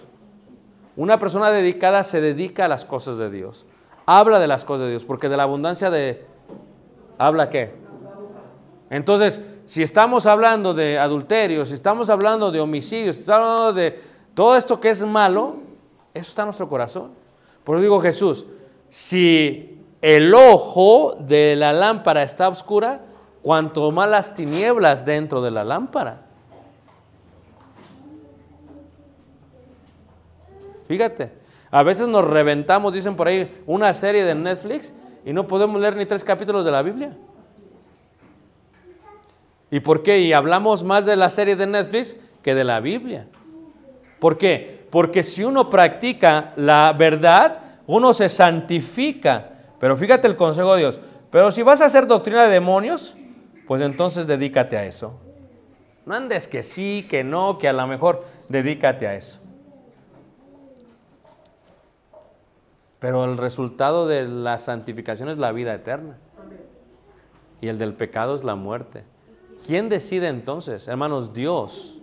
Una 0.95 1.19
persona 1.19 1.51
dedicada 1.51 2.03
se 2.03 2.19
dedica 2.19 2.65
a 2.65 2.67
las 2.67 2.85
cosas 2.85 3.17
de 3.17 3.29
Dios. 3.29 3.65
Habla 4.05 4.39
de 4.39 4.47
las 4.47 4.65
cosas 4.65 4.85
de 4.85 4.89
Dios, 4.89 5.03
porque 5.03 5.29
de 5.29 5.37
la 5.37 5.43
abundancia 5.43 5.89
de... 5.89 6.25
¿Habla 7.19 7.49
qué? 7.49 7.73
Entonces, 8.89 9.41
si 9.65 9.83
estamos 9.83 10.25
hablando 10.25 10.73
de 10.73 10.97
adulterio, 10.97 11.65
si 11.65 11.73
estamos 11.73 12.09
hablando 12.09 12.51
de 12.51 12.59
homicidios, 12.59 13.15
si 13.15 13.21
estamos 13.21 13.47
hablando 13.47 13.73
de 13.73 13.99
todo 14.33 14.55
esto 14.55 14.79
que 14.79 14.89
es 14.89 15.03
malo, 15.03 15.57
eso 16.13 16.29
está 16.29 16.43
en 16.43 16.47
nuestro 16.47 16.69
corazón. 16.69 17.11
Por 17.63 17.75
eso 17.75 17.83
digo 17.83 17.99
Jesús, 17.99 18.45
si 18.87 19.83
el 20.01 20.33
ojo 20.33 21.17
de 21.19 21.55
la 21.57 21.73
lámpara 21.73 22.23
está 22.23 22.47
oscura, 22.47 23.01
cuanto 23.47 23.89
más 23.93 24.09
las 24.09 24.33
tinieblas 24.33 25.05
dentro 25.05 25.41
de 25.41 25.51
la 25.51 25.63
lámpara. 25.63 26.19
Fíjate, 30.85 31.31
a 31.71 31.81
veces 31.81 32.09
nos 32.09 32.25
reventamos, 32.25 32.93
dicen 32.93 33.15
por 33.15 33.29
ahí, 33.29 33.63
una 33.65 33.93
serie 33.93 34.25
de 34.25 34.35
Netflix 34.35 34.93
y 35.23 35.31
no 35.31 35.47
podemos 35.47 35.79
leer 35.79 35.95
ni 35.95 36.05
tres 36.05 36.25
capítulos 36.25 36.65
de 36.65 36.71
la 36.71 36.81
Biblia. 36.81 37.15
¿Y 39.71 39.79
por 39.79 40.03
qué? 40.03 40.19
Y 40.19 40.33
hablamos 40.33 40.83
más 40.83 41.05
de 41.05 41.15
la 41.15 41.29
serie 41.29 41.55
de 41.55 41.67
Netflix 41.67 42.17
que 42.43 42.53
de 42.53 42.65
la 42.65 42.81
Biblia. 42.81 43.27
¿Por 44.19 44.37
qué? 44.37 44.85
Porque 44.89 45.23
si 45.23 45.45
uno 45.45 45.69
practica 45.69 46.51
la 46.57 46.93
verdad, 46.99 47.59
uno 47.85 48.13
se 48.13 48.27
santifica. 48.27 49.51
Pero 49.79 49.95
fíjate 49.95 50.27
el 50.27 50.35
consejo 50.35 50.73
de 50.73 50.81
Dios. 50.81 50.99
Pero 51.31 51.49
si 51.49 51.61
vas 51.61 51.79
a 51.79 51.85
hacer 51.85 52.07
doctrina 52.07 52.43
de 52.43 52.49
demonios, 52.49 53.15
pues 53.67 53.81
entonces 53.81 54.27
dedícate 54.27 54.77
a 54.77 54.85
eso. 54.85 55.13
No 56.05 56.15
andes 56.15 56.47
que 56.47 56.63
sí, 56.63 57.05
que 57.09 57.23
no, 57.23 57.57
que 57.57 57.67
a 57.67 57.73
lo 57.73 57.85
mejor 57.85 58.25
dedícate 58.47 59.07
a 59.07 59.15
eso. 59.15 59.39
Pero 62.99 63.25
el 63.25 63.37
resultado 63.37 64.07
de 64.07 64.27
la 64.27 64.57
santificación 64.57 65.29
es 65.29 65.37
la 65.37 65.51
vida 65.51 65.73
eterna. 65.73 66.17
Y 67.61 67.67
el 67.67 67.77
del 67.77 67.93
pecado 67.93 68.35
es 68.35 68.43
la 68.43 68.55
muerte. 68.55 69.03
¿Quién 69.65 69.89
decide 69.89 70.27
entonces? 70.27 70.87
Hermanos, 70.87 71.33
Dios 71.33 72.01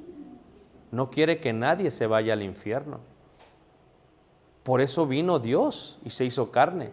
no 0.91 1.11
quiere 1.11 1.41
que 1.41 1.53
nadie 1.53 1.91
se 1.91 2.07
vaya 2.07 2.35
al 2.35 2.43
infierno. 2.43 3.01
Por 4.63 4.81
eso 4.81 5.07
vino 5.07 5.39
Dios 5.39 5.99
y 6.05 6.11
se 6.11 6.25
hizo 6.25 6.51
carne, 6.51 6.91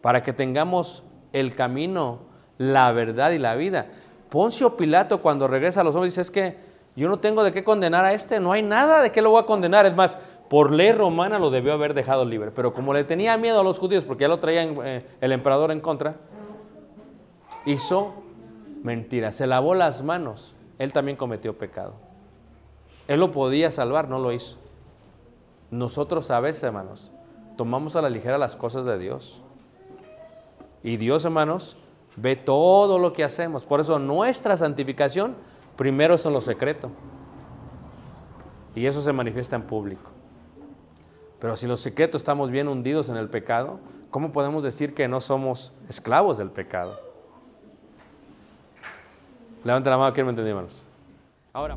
para 0.00 0.22
que 0.22 0.32
tengamos 0.32 1.02
el 1.32 1.54
camino, 1.54 2.20
la 2.58 2.90
verdad 2.92 3.30
y 3.32 3.38
la 3.38 3.54
vida. 3.54 3.86
Poncio 4.32 4.78
Pilato 4.78 5.20
cuando 5.20 5.46
regresa 5.46 5.82
a 5.82 5.84
los 5.84 5.94
hombres 5.94 6.14
dice, 6.14 6.22
es 6.22 6.30
que 6.30 6.56
yo 6.96 7.06
no 7.06 7.18
tengo 7.18 7.44
de 7.44 7.52
qué 7.52 7.62
condenar 7.62 8.06
a 8.06 8.14
este, 8.14 8.40
no 8.40 8.52
hay 8.52 8.62
nada 8.62 9.02
de 9.02 9.12
qué 9.12 9.20
lo 9.20 9.28
voy 9.28 9.42
a 9.42 9.44
condenar. 9.44 9.84
Es 9.84 9.94
más, 9.94 10.16
por 10.48 10.72
ley 10.72 10.90
romana 10.92 11.38
lo 11.38 11.50
debió 11.50 11.74
haber 11.74 11.92
dejado 11.92 12.24
libre, 12.24 12.50
pero 12.50 12.72
como 12.72 12.94
le 12.94 13.04
tenía 13.04 13.36
miedo 13.36 13.60
a 13.60 13.62
los 13.62 13.78
judíos, 13.78 14.06
porque 14.06 14.22
ya 14.22 14.28
lo 14.28 14.38
traía 14.38 14.62
eh, 14.62 15.06
el 15.20 15.32
emperador 15.32 15.70
en 15.70 15.80
contra, 15.80 16.16
hizo 17.66 18.14
mentira, 18.82 19.32
se 19.32 19.46
lavó 19.46 19.74
las 19.74 20.02
manos. 20.02 20.54
Él 20.78 20.94
también 20.94 21.18
cometió 21.18 21.58
pecado. 21.58 21.96
Él 23.08 23.20
lo 23.20 23.32
podía 23.32 23.70
salvar, 23.70 24.08
no 24.08 24.18
lo 24.18 24.32
hizo. 24.32 24.56
Nosotros 25.70 26.30
a 26.30 26.40
veces, 26.40 26.62
hermanos, 26.62 27.12
tomamos 27.58 27.96
a 27.96 28.00
la 28.00 28.08
ligera 28.08 28.38
las 28.38 28.56
cosas 28.56 28.86
de 28.86 28.96
Dios. 28.96 29.42
Y 30.82 30.96
Dios, 30.96 31.22
hermanos, 31.26 31.76
ve 32.16 32.36
todo 32.36 32.98
lo 32.98 33.12
que 33.12 33.24
hacemos. 33.24 33.64
Por 33.64 33.80
eso 33.80 33.98
nuestra 33.98 34.56
santificación 34.56 35.34
primero 35.76 36.14
es 36.14 36.26
en 36.26 36.32
lo 36.32 36.40
secreto. 36.40 36.90
Y 38.74 38.86
eso 38.86 39.02
se 39.02 39.12
manifiesta 39.12 39.56
en 39.56 39.62
público. 39.62 40.10
Pero 41.40 41.56
si 41.56 41.66
en 41.66 41.70
lo 41.70 41.76
secreto 41.76 42.16
estamos 42.16 42.50
bien 42.50 42.68
hundidos 42.68 43.08
en 43.08 43.16
el 43.16 43.28
pecado, 43.28 43.80
¿cómo 44.10 44.32
podemos 44.32 44.62
decir 44.62 44.94
que 44.94 45.08
no 45.08 45.20
somos 45.20 45.72
esclavos 45.88 46.38
del 46.38 46.50
pecado? 46.50 46.98
Levanta 49.64 49.90
la 49.90 49.98
mano, 49.98 50.12
¿quién 50.12 50.26
me 50.26 50.30
entendió, 50.30 50.52
hermanos? 50.52 50.82
Ahora. 51.52 51.76